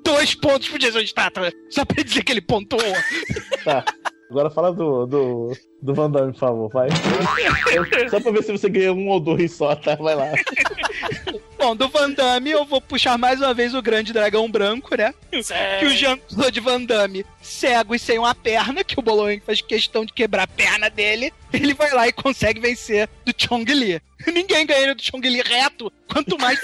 [0.03, 2.81] Dois pontos pro Jason Statham, só pra dizer que ele pontuou.
[3.63, 3.83] Tá.
[4.29, 6.89] Agora fala do, do, do Van Damme, por favor, vai.
[8.11, 9.95] Só pra ver se você ganha um ou dois só, tá?
[9.95, 10.25] Vai lá.
[11.57, 15.13] Bom, do Van Damme eu vou puxar mais uma vez o grande dragão branco, né?
[15.79, 20.05] Que o Jean-Claude Van Damme, cego e sem uma perna, que o Bologne faz questão
[20.05, 24.01] de quebrar a perna dele, ele vai lá e consegue vencer do Chong Li.
[24.33, 26.59] Ninguém ganha do Chong Li reto, quanto mais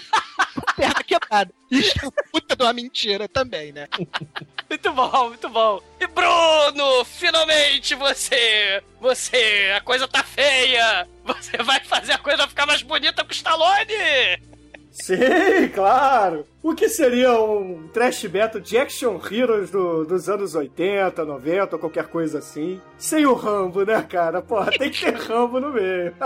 [0.76, 1.52] perna quebrada.
[1.70, 3.88] Isso é puta de uma mentira também, né?
[4.68, 5.82] Muito bom, muito bom.
[5.98, 11.08] E Bruno, finalmente você, você, a coisa tá feia.
[11.24, 13.94] Você vai fazer a coisa ficar mais bonita com o Stallone.
[15.02, 16.46] Sim, claro.
[16.62, 21.80] O que seria um trash metal de action heroes do- dos anos 80, 90, ou
[21.80, 22.80] qualquer coisa assim.
[22.98, 24.42] Sem o Rambo, né, cara?
[24.42, 26.14] Porra, tem que ter Rambo no meio.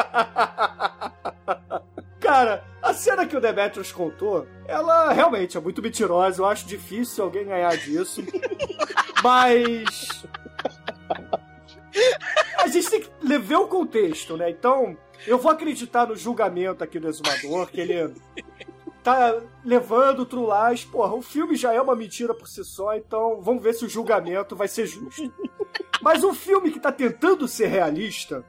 [2.20, 6.40] Cara, a cena que o Demetrius contou, ela realmente é muito mentirosa.
[6.40, 8.22] Eu acho difícil alguém ganhar disso.
[9.22, 10.24] Mas.
[12.58, 14.48] A gente tem que ver o contexto, né?
[14.50, 14.96] Então,
[15.26, 18.14] eu vou acreditar no julgamento aqui do exumador, que ele
[19.02, 19.34] tá
[19.64, 20.84] levando o True Lies.
[20.84, 23.88] Porra, o filme já é uma mentira por si só, então vamos ver se o
[23.88, 25.32] julgamento vai ser justo.
[26.02, 28.44] Mas um filme que tá tentando ser realista,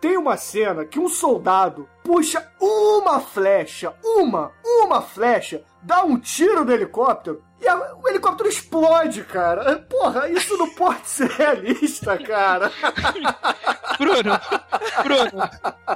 [0.00, 6.64] tem uma cena que um soldado puxa uma flecha, uma, uma flecha, dá um tiro
[6.64, 9.78] no helicóptero e a- o helicóptero explode, cara.
[9.88, 12.70] Porra, isso não pode ser realista, cara.
[13.98, 14.38] Bruno,
[15.02, 15.50] Bruno,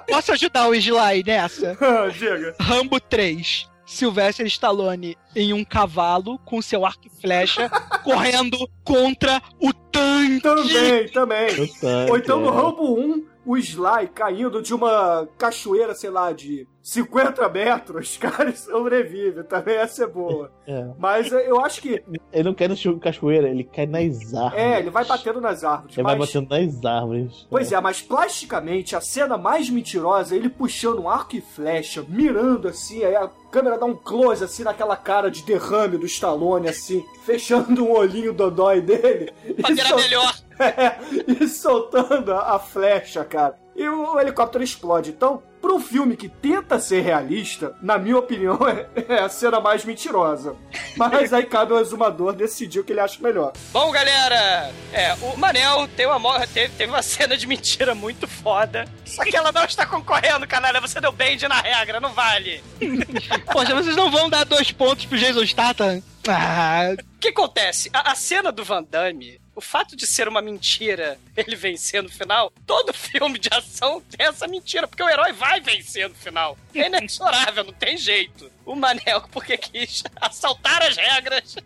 [0.09, 1.77] posso ajudar o Sly nessa?
[2.13, 2.55] Diga.
[2.61, 3.69] Rambo 3.
[3.87, 7.69] Sylvester Stallone em um cavalo com seu arco e flecha
[8.03, 10.41] correndo contra o tanque.
[10.41, 11.61] Também, também.
[11.61, 12.51] O tanque, Ou então no é.
[12.51, 18.57] Rambo 1, o Sly caindo de uma cachoeira, sei lá, de 50 metros, cara, e
[18.59, 19.43] sobrevive.
[19.45, 20.53] Também essa é boa.
[20.67, 20.87] É.
[20.99, 22.03] Mas é, eu acho que.
[22.33, 24.59] Ele não cai no cachoeira, ele cai nas árvores.
[24.65, 25.95] É, ele vai batendo nas árvores.
[25.95, 27.47] Ele vai mas- batendo nas árvores.
[27.51, 32.03] Pois é, mas plasticamente a cena mais mentirosa é ele puxando um arco e flecha,
[32.09, 36.67] mirando assim, aí a câmera dá um close assim naquela cara de derrame do Stallone,
[36.67, 39.31] assim, fechando um olhinho dodói dele.
[39.45, 40.35] E virar sol- melhor.
[40.59, 40.97] É,
[41.43, 43.59] e soltando a, a flecha, cara.
[43.77, 45.11] E o helicóptero explode.
[45.11, 49.61] Então, para um filme que tenta ser realista, na minha opinião, é, é a cena
[49.61, 50.55] mais mentirosa.
[50.95, 53.55] Mas aí cabe ao exumador decidir o que ele acha melhor.
[53.73, 58.85] Bom, galera, é, o Manel tem uma, teve, teve uma cena de mentira muito foda.
[59.07, 60.83] Só que ela não está concorrendo, canalha.
[60.83, 62.63] Você deu bend na regra, não vale.
[63.51, 66.03] Poxa, vocês não vão dar dois pontos pro Jason Statham?
[66.29, 67.89] Ah, O que acontece?
[67.93, 72.09] A, a cena do Van Damme, o fato de ser uma mentira, ele vencer no
[72.09, 76.59] final, todo filme de ação tem essa mentira, porque o herói vai vencer no final.
[76.75, 78.51] É inexorável, não tem jeito.
[78.67, 81.57] O Manel, porque quis assaltar as regras.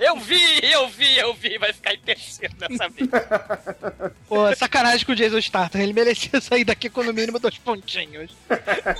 [0.00, 3.08] Eu vi, eu vi, eu vi, vai ficar em terceiro dessa vez.
[4.26, 5.80] pô, sacanagem com o Jason Statham.
[5.80, 8.32] Ele merecia sair daqui com no mínimo dois pontinhos.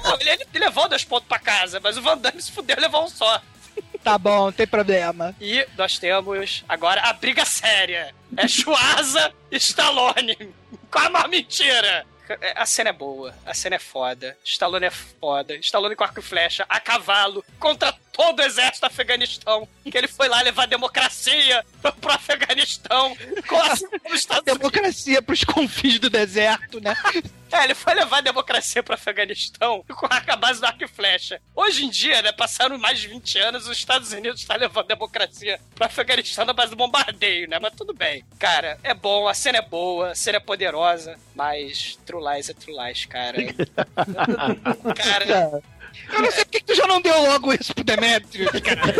[0.04, 2.80] Não, ele, ele levou dois pontos pra casa, mas o Van Damme se fudeu e
[2.80, 3.40] levou um só.
[4.02, 5.36] Tá bom, não tem problema.
[5.38, 8.14] E nós temos agora a briga séria.
[8.34, 10.36] É Schwarza e Stallone.
[10.90, 12.06] Qual a maior mentira?
[12.40, 14.38] É, A cena é boa, a cena é foda.
[14.42, 15.54] Stallone é foda.
[15.56, 19.68] Stallone com arco e flecha, a cavalo, contra todo o exército do Afeganistão.
[19.84, 23.16] Que ele foi lá levar democracia pro, pro Afeganistão.
[23.46, 23.72] Com a,
[24.08, 24.58] os Estados Unidos.
[24.58, 26.94] Democracia pros confins do deserto, né?
[27.52, 31.40] É, ele foi levar a democracia pro Afeganistão com a base do arco e flecha.
[31.54, 34.94] Hoje em dia, né, passaram mais de 20 anos, os Estados Unidos estão levando a
[34.94, 37.58] democracia pro Afeganistão na base do bombardeio, né?
[37.60, 38.24] Mas tudo bem.
[38.38, 42.54] Cara, é bom, a cena é boa, a cena é poderosa, mas True Lies é
[42.54, 43.38] True Lies, cara.
[44.94, 45.62] cara,
[46.12, 48.94] Eu não sei por que tu já não deu logo isso pro Demetrius, cara.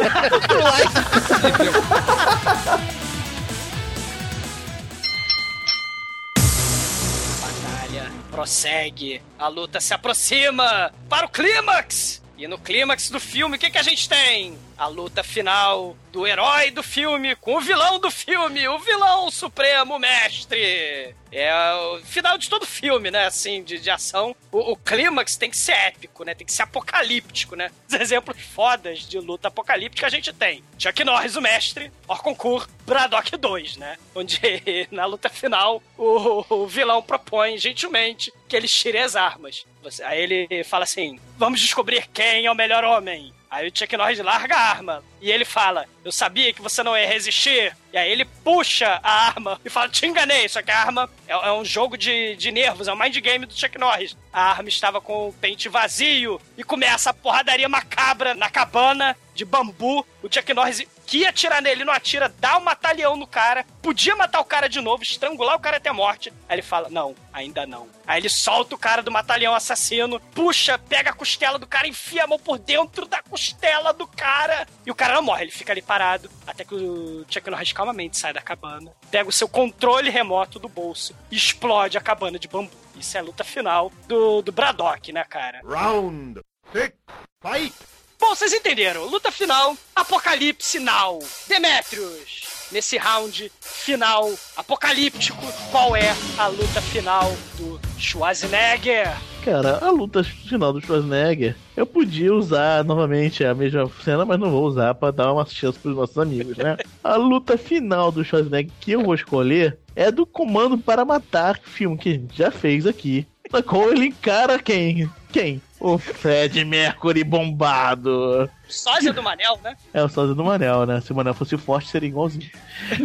[7.41, 12.23] Batalha prossegue, a luta se aproxima para o clímax!
[12.39, 14.57] E no clímax do filme, o que, que a gente tem?
[14.81, 19.99] A luta final do herói do filme com o vilão do filme, o vilão supremo
[19.99, 21.15] mestre.
[21.31, 23.27] É o final de todo filme, né?
[23.27, 24.35] Assim, de, de ação.
[24.51, 26.35] O, o clímax tem que ser épico, né?
[26.35, 27.71] Tem que ser apocalíptico, né?
[27.87, 30.65] Os exemplos fodas de luta apocalíptica a gente tem.
[30.79, 33.99] Chuck Norris, o mestre, Orconcourt, Braddock 2, né?
[34.15, 34.41] Onde
[34.91, 39.67] na luta final o, o vilão propõe gentilmente que eles tirem as armas.
[40.05, 43.39] Aí ele fala assim: vamos descobrir quem é o melhor homem.
[43.51, 45.03] Aí o Chuck Norris larga a arma.
[45.21, 47.77] E ele fala: Eu sabia que você não ia resistir.
[47.93, 50.49] E aí ele puxa a arma e fala: Te enganei.
[50.49, 53.45] Só que a arma é, é um jogo de, de nervos, é um mind game
[53.45, 54.17] do Chuck Norris.
[54.33, 59.45] A arma estava com o pente vazio e começa a porradaria macabra na cabana de
[59.45, 60.07] bambu.
[60.23, 64.15] O Chuck Norris que ia atirar nele, não atira, dá um matalhão no cara, podia
[64.15, 66.33] matar o cara de novo, estrangular o cara até a morte.
[66.49, 67.89] Aí ele fala: Não, ainda não.
[68.07, 72.23] Aí ele solta o cara do matalhão assassino, puxa, pega a costela do cara, enfia
[72.23, 74.69] a mão por dentro da costela do cara.
[74.87, 76.31] E o cara não morre, ele fica ali parado.
[76.47, 80.69] Até que o Chuck Norris calmamente sai da cabana, pega o seu controle remoto do
[80.69, 82.71] bolso e explode a cabana de bambu.
[82.97, 85.61] Isso é a luta final do, do Braddock, né, cara?
[85.65, 86.41] Round
[86.73, 86.95] six,
[87.43, 88.00] fight!
[88.21, 89.07] Bom, vocês entenderam.
[89.07, 91.19] Luta final, Apocalipse Now.
[91.49, 99.11] Demetrius, nesse round final apocalíptico, qual é a luta final do Schwarzenegger?
[99.43, 104.51] Cara, a luta final do Schwarzenegger, eu podia usar novamente a mesma cena, mas não
[104.51, 106.77] vou usar pra dar uma chance pros nossos amigos, né?
[107.03, 111.97] A luta final do Schwarzenegger que eu vou escolher é do Comando para Matar, filme
[111.97, 113.27] que a gente já fez aqui.
[113.51, 115.11] Na qual ele encara quem?
[115.33, 115.61] Quem?
[115.81, 118.49] O Fred Mercury bombado.
[118.69, 119.75] Sósia do Manel, né?
[119.95, 121.01] É o sósia do Manel, né?
[121.01, 122.51] Se o Manel fosse forte, seria igualzinho.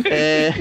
[0.06, 0.54] É.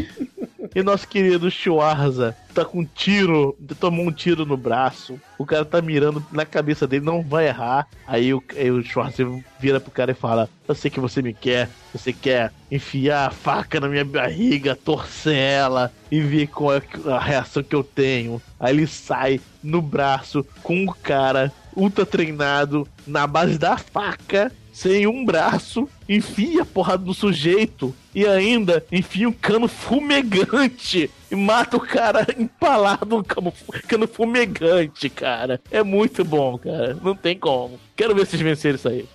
[0.74, 5.20] E nosso querido Schwarza tá com um tiro, tomou um tiro no braço.
[5.38, 7.86] O cara tá mirando na cabeça dele, não vai errar.
[8.06, 9.24] Aí o, aí o Schwarza
[9.60, 13.30] vira pro cara e fala: Eu sei que você me quer, você quer enfiar a
[13.30, 18.42] faca na minha barriga, torcer ela e ver qual é a reação que eu tenho.
[18.58, 25.06] Aí ele sai no braço com o cara ultra treinado na base da faca, sem
[25.06, 31.76] um braço, enfia a porrada no sujeito e ainda enfia um cano fumegante e mata
[31.76, 33.52] o cara empalado no cano,
[33.86, 35.60] cano fumegante, cara.
[35.70, 36.98] É muito bom, cara.
[37.02, 37.78] Não tem como.
[37.96, 39.08] Quero ver vocês vencerem isso aí.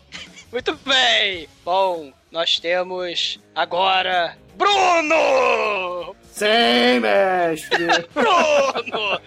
[0.51, 1.47] Muito bem.
[1.63, 6.15] Bom, nós temos agora Bruno!
[6.31, 7.87] Sim, mestre!
[8.13, 9.21] Bruno!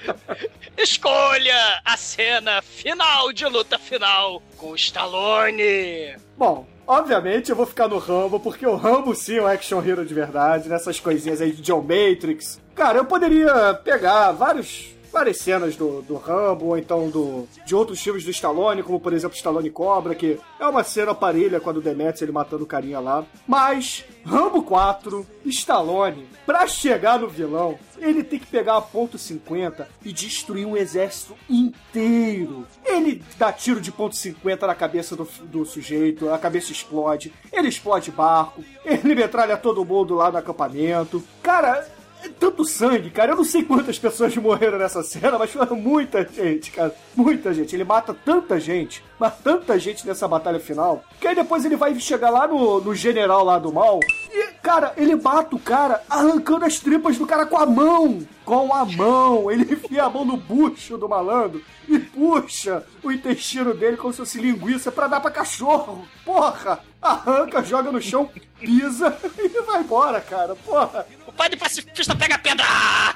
[0.77, 6.17] Escolha a cena final de luta final com Stallone.
[6.37, 10.05] Bom, obviamente eu vou ficar no Rambo, porque o Rambo sim é um action hero
[10.05, 12.61] de verdade, nessas coisinhas aí de John Matrix.
[12.75, 18.01] Cara, eu poderia pegar vários várias cenas do, do Rambo, ou então do, de outros
[18.01, 21.73] filmes do Stallone, como por exemplo Stallone Cobra, que é uma cena parelha com a
[21.73, 23.25] do Demetrius, ele matando o carinha lá.
[23.47, 29.87] Mas, Rambo 4, Stallone, pra chegar no vilão, ele tem que pegar a ponto 50
[30.05, 32.67] e destruir um exército inteiro.
[32.85, 37.69] Ele dá tiro de ponto 50 na cabeça do, do sujeito, a cabeça explode, ele
[37.69, 41.23] explode barco, ele metralha todo mundo lá no acampamento.
[41.43, 41.87] Cara,
[42.29, 43.33] tanto sangue, cara.
[43.33, 46.95] Eu não sei quantas pessoas morreram nessa cena, mas foi muita gente, cara.
[47.17, 47.75] Muita gente.
[47.75, 51.99] Ele mata tanta gente, mas tanta gente nessa batalha final, que aí depois ele vai
[51.99, 54.01] chegar lá no, no general lá do mal
[54.33, 58.21] e, cara, ele mata o cara arrancando as tripas do cara com a mão.
[58.45, 59.51] Com a mão.
[59.51, 64.19] Ele enfia a mão no bucho do malandro e puxa o intestino dele como se
[64.19, 66.07] fosse linguiça pra dar pra cachorro.
[66.25, 66.81] Porra!
[67.01, 70.55] Arranca, joga no chão, pisa e vai embora, cara.
[70.55, 71.05] Porra!
[71.27, 72.65] O pai do pacifista pega a pedra,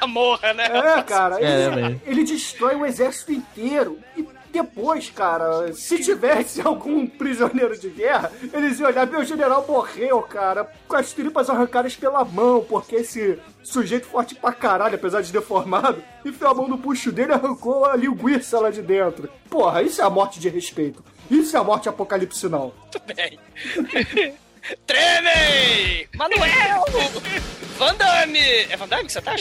[0.01, 0.65] ah, morra, né?
[0.67, 2.01] É, cara, É, ele, velho.
[2.05, 4.01] ele destrói o exército inteiro.
[4.17, 4.27] E
[4.57, 10.71] depois, cara, se tivesse algum prisioneiro de guerra, eles iam olhar, meu general morreu, cara,
[10.89, 16.03] com as tripas arrancadas pela mão, porque esse sujeito forte pra caralho, apesar de deformado,
[16.25, 19.29] enfiou a mão no puxo dele e arrancou a linguiça lá de dentro.
[19.51, 21.05] Porra, isso é a morte de respeito.
[21.31, 22.73] Isso é a morte apocalipse não.
[22.81, 23.39] Muito bem.
[24.87, 26.09] Tremem!
[26.15, 26.85] Manuel!
[27.79, 28.39] Van Damme!
[28.39, 29.37] É Van Damme que você tá?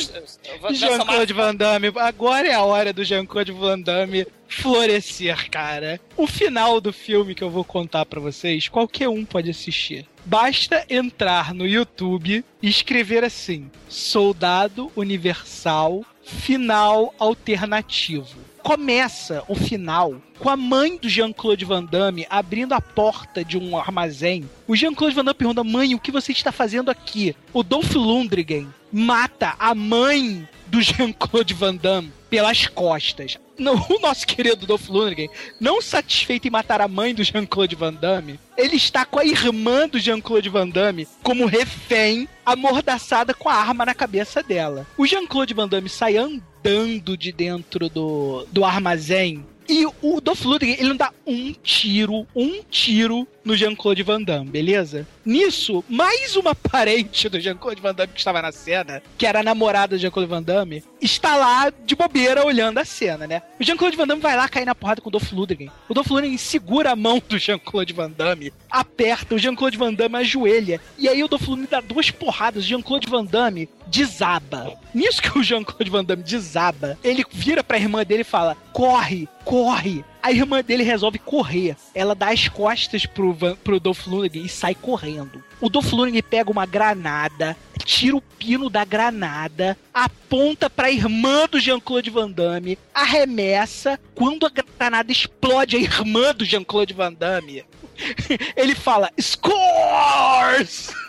[0.71, 1.91] Jean-Claude Van Damme.
[1.95, 5.99] Agora é a hora do Jean-Claude Van Damme florescer, cara.
[6.17, 10.05] O final do filme que eu vou contar pra vocês, qualquer um pode assistir.
[10.26, 18.54] Basta entrar no YouTube e escrever assim: Soldado Universal Final Alternativo.
[18.66, 23.78] Começa o final com a mãe do Jean-Claude Van Damme abrindo a porta de um
[23.78, 24.49] armazém.
[24.68, 27.36] O Jean-Claude Van Damme pergunta: Mãe, o que você está fazendo aqui?
[27.53, 33.38] O Dolph Lundgren mata a mãe do Jean-Claude Van Damme pelas costas.
[33.57, 35.29] Não, o nosso querido Dolph Lundgren,
[35.59, 39.87] não satisfeito em matar a mãe do Jean-Claude Van Damme, ele está com a irmã
[39.87, 44.85] do Jean-Claude Van Damme como refém, amordaçada com a arma na cabeça dela.
[44.97, 50.75] O Jean-Claude Van Damme sai andando de dentro do, do armazém e o Dolph Lundgren,
[50.77, 55.07] ele não dá um tiro, um tiro no Jean-Claude Van Damme, beleza?
[55.23, 59.43] Nisso, mais uma parente do Jean-Claude Van Damme que estava na cena, que era a
[59.43, 63.43] namorada do Jean-Claude Van Damme, está lá de bobeira olhando a cena, né?
[63.59, 65.69] O Jean-Claude Van Damme vai lá cair na porrada com o Dolph Lundgren.
[65.87, 70.17] O Dolph Lundgren segura a mão do Jean-Claude Van Damme, aperta, o Jean-Claude Van Damme
[70.17, 74.73] ajoelha, e aí o Dolph Lundgren dá duas porradas, o Jean-Claude Van Damme desaba.
[74.93, 79.27] Nisso que o Jean-Claude Van Damme desaba, ele vira pra irmã dele e fala, corre,
[79.43, 80.03] corre.
[80.26, 81.78] A irmã dele resolve correr.
[81.93, 85.43] Ela dá as costas pro, Van, pro Dolph Lundgren e sai correndo.
[85.61, 91.59] O Dolph Lundgren pega uma granada, tira o pino da granada, aponta pra irmã do
[91.59, 93.99] Jean-Claude Van Damme, arremessa.
[94.15, 97.63] Quando a granada explode a irmã do Jean-Claude Van Damme,
[98.57, 100.89] ele fala Scores!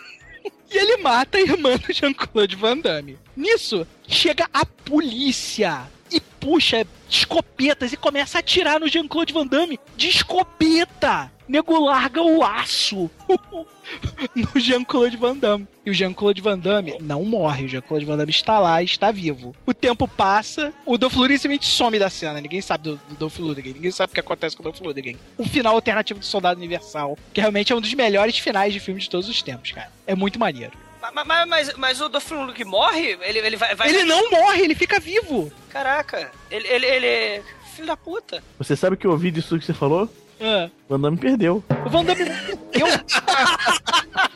[0.69, 3.17] E ele mata a irmã do Jean-Claude Van Damme.
[3.37, 9.79] Nisso, chega a polícia e puxa escopetas e começa a atirar no Jean-Claude Van Damme
[9.95, 11.31] de escopeta.
[11.47, 13.09] Nego larga o aço
[14.35, 15.65] no Jean-Claude Van Damme.
[15.85, 17.65] E o Jean-Claude Van Damme não morre.
[17.65, 19.55] O Jean-Claude Van Damme está lá, está vivo.
[19.65, 22.41] O tempo passa, o Dolph Lundgren simplesmente some da cena.
[22.41, 23.73] Ninguém sabe do, do Dolph Lundgren.
[23.73, 25.15] Ninguém sabe o que acontece com o Dolph Lundgren.
[25.37, 28.99] O final alternativo do Soldado Universal, que realmente é um dos melhores finais de filme
[28.99, 29.89] de todos os tempos, cara.
[30.05, 30.73] É muito maneiro.
[31.01, 33.17] Mas, mas, mas, mas o Dolph Lundgren morre?
[33.21, 33.89] Ele, ele vai, vai...
[33.89, 35.51] Ele não morre, ele fica vivo.
[35.69, 37.43] Caraca, ele, ele, ele...
[37.75, 38.43] Filho da puta.
[38.57, 40.09] Você sabe o que eu ouvi disso que você falou?
[40.41, 40.69] Ah.
[40.87, 41.63] O Van Damme perdeu.
[41.85, 42.87] O Van Damme perdeu.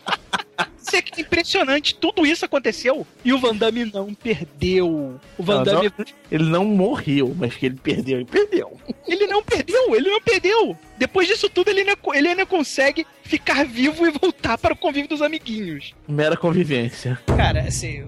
[0.91, 1.95] Isso é que é impressionante.
[1.95, 5.17] Tudo isso aconteceu e o Van Damme não perdeu.
[5.37, 5.91] O Van Não, Damme.
[5.97, 8.77] não- ele não morreu, mas que ele perdeu, ele perdeu.
[9.07, 10.77] Ele não perdeu, ele não perdeu.
[10.97, 15.07] Depois disso tudo, ele ainda, ele ainda consegue ficar vivo e voltar para o convívio
[15.09, 15.93] dos amiguinhos.
[16.07, 17.17] Mera convivência.
[17.25, 18.03] Cara, assim,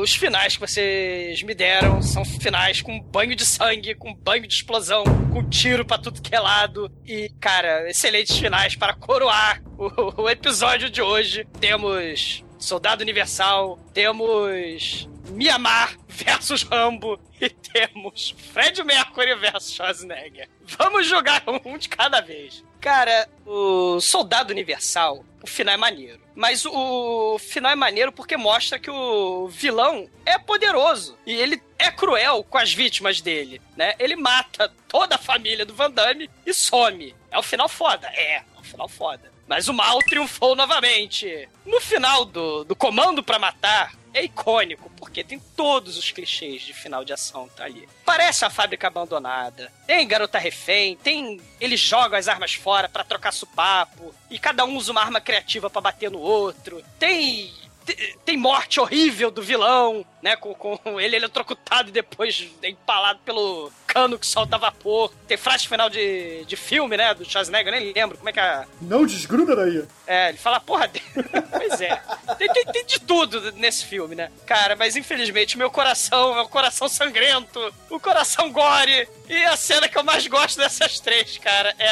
[0.00, 4.54] os finais que vocês me deram são finais com banho de sangue, com banho de
[4.54, 6.90] explosão, com tiro pra tudo que é lado.
[7.06, 11.46] E, cara, excelentes finais para coroar o, o episódio de hoje.
[11.60, 20.48] Temos Soldado Universal, temos Miamar versus Rambo e temos Fred Mercury versus Schwarzenegger.
[20.78, 22.64] Vamos jogar um de cada vez.
[22.80, 26.19] Cara, o Soldado Universal, o final é maneiro.
[26.34, 31.16] Mas o final é maneiro porque mostra que o vilão é poderoso.
[31.26, 33.94] E ele é cruel com as vítimas dele, né?
[33.98, 37.14] Ele mata toda a família do Van Damme e some.
[37.30, 38.08] É o final foda?
[38.08, 39.30] É, é o final foda.
[39.46, 41.48] Mas o mal triunfou novamente.
[41.66, 46.72] No final do, do Comando pra Matar, é icônico, porque tem todos os clichês de
[46.72, 47.88] final de ação tá ali.
[48.04, 51.40] Parece a fábrica abandonada, tem garota refém, tem.
[51.60, 55.70] Eles jogam as armas fora pra trocar supapo, e cada um usa uma arma criativa
[55.70, 56.82] pra bater no outro.
[56.98, 57.52] Tem.
[57.94, 60.36] Te- Tem morte horrível do vilão, né?
[60.36, 65.12] Com, com ele eletrocutado e depois empalado pelo cano que solta vapor.
[65.26, 67.12] Tem frase final de, de filme, né?
[67.14, 69.84] Do Schwarzenegger, eu nem lembro como é que a, Não desgruda daí.
[70.06, 71.02] é, ele fala, porra, de-
[71.50, 72.00] pois é.
[72.38, 74.30] Tem, tem- tem de tudo nesse filme, né?
[74.46, 79.08] Cara, mas infelizmente meu coração é o coração sangrento, o coração gore.
[79.28, 81.88] E a cena que eu mais gosto dessas três, cara, é,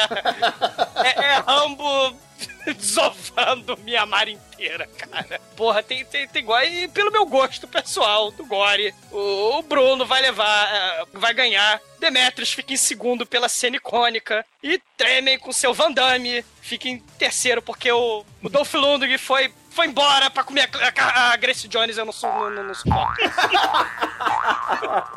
[1.07, 2.15] é, é Rambo
[2.77, 5.39] desovando minha mar inteira, cara.
[5.55, 6.83] Porra, tem, tem, tem gore.
[6.83, 11.81] E pelo meu gosto pessoal do gore, o, o Bruno vai levar, eh, vai ganhar.
[11.99, 14.45] Demetrius fica em segundo pela cena icônica.
[14.63, 19.53] E Tremen com seu Van Damme fica em terceiro porque o, o Dolph Lundgren foi,
[19.69, 21.97] foi embora pra comer a, a, a Grace Jones.
[21.97, 23.13] Eu não sou, não, não, não.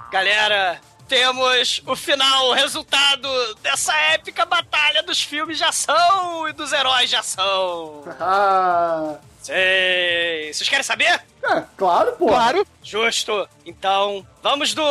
[0.10, 0.80] Galera,
[1.12, 7.10] temos o final, o resultado dessa épica batalha dos filmes de ação e dos heróis
[7.10, 8.02] de ação.
[8.18, 10.52] Ah, Sei.
[10.54, 11.20] Vocês querem saber?
[11.42, 12.28] é, claro, pô.
[12.28, 12.64] Claro.
[12.82, 13.46] Justo.
[13.66, 14.82] Então, vamos do.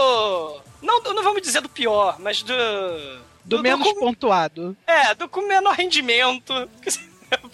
[0.82, 2.54] Não, não vamos dizer do pior, mas do.
[3.46, 4.76] Do, menos com- pontuado.
[4.86, 6.54] É, do com menor rendimento.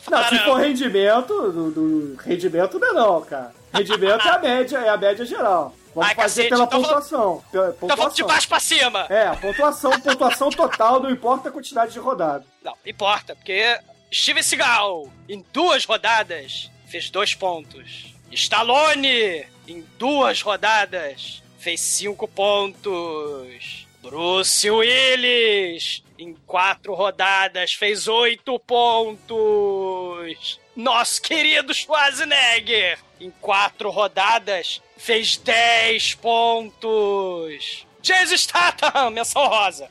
[0.09, 3.53] Não, se for rendimento, do, do rendimento não é não, cara.
[3.71, 5.75] Rendimento é a média, é a média geral.
[5.97, 7.43] Vamos Ai, fazer cacete, pela então vamos- pontuação.
[7.51, 8.27] Pela Então vamos de pontuação.
[8.27, 9.07] baixo pra cima.
[9.09, 12.45] É, a pontuação, pontuação total, não importa a quantidade de rodada.
[12.63, 13.79] Não, importa, porque
[14.13, 18.13] Steven Seagal, em duas rodadas, fez dois pontos.
[18.31, 23.87] Stallone, em duas rodadas, fez cinco pontos.
[24.03, 30.59] Bruce Willis, em quatro rodadas, fez oito pontos.
[30.75, 37.85] Nosso querido Schwarzenegger, em quatro rodadas, fez dez pontos.
[38.01, 39.89] Jason Statham, menção rosa.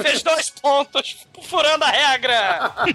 [0.00, 2.72] Fez dois pontos, furando a regra.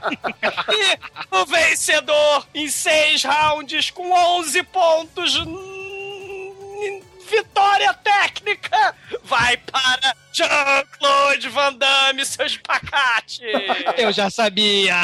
[0.72, 5.38] E o vencedor em seis rounds com 11 pontos.
[5.38, 13.42] hum, Vitória técnica vai para Jean-Claude Van Damme, seu espacate.
[13.98, 14.96] Eu já sabia.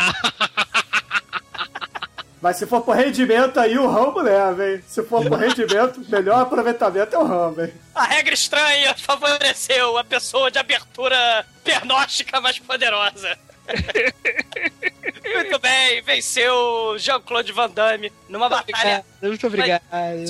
[2.41, 4.83] Mas se for por rendimento aí, o Rambo leva, hein?
[4.87, 7.73] Se for por rendimento, melhor aproveitamento é o Rambo, hein?
[7.95, 13.37] A regra estranha favoreceu a pessoa de abertura pernóstica mais poderosa.
[15.35, 19.83] Muito bem, venceu Jean-Claude Van Damme numa batalha Muito obrigado.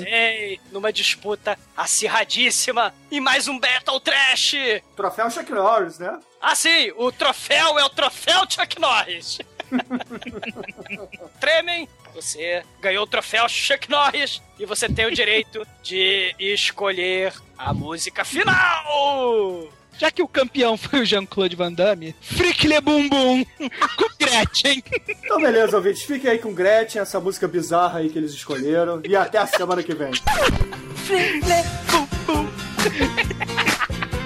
[0.06, 4.56] Ei, numa disputa acirradíssima e mais um Battle Trash.
[4.96, 6.20] Troféu Chuck Norris, né?
[6.42, 9.40] Ah, sim, o troféu é o troféu Chuck Norris.
[11.40, 17.72] Tremem, Você ganhou o troféu Chuck Norris e você tem o direito de escolher a
[17.76, 19.69] música final!
[19.99, 24.84] Já que o campeão foi o Jean-Claude Van Damme, Frickle Bum Bum com Gretchen.
[25.07, 26.02] Então, beleza, ouvintes.
[26.02, 28.99] Fiquem aí com Gretchen, essa música bizarra aí que eles escolheram.
[29.07, 30.11] E até a semana que vem.
[31.06, 32.48] Frickle Bum Bum.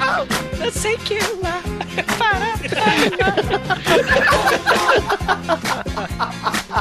[0.04, 1.62] Oh, eu sei que lá.
[2.18, 2.52] Para,
[6.74, 6.81] Oh,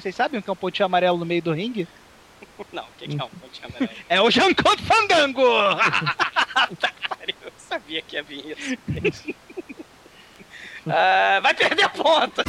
[0.00, 1.86] Vocês sabem o que é um pontinho amarelo no meio do ringue?
[2.72, 3.90] Não, o que, que é um pontinho amarelo?
[4.08, 5.42] É o Jean-Claude Fandango!
[6.80, 6.92] Tá,
[7.42, 8.56] Eu sabia que ia vir
[9.04, 9.34] isso.
[10.86, 12.42] Ah, vai perder a ponta!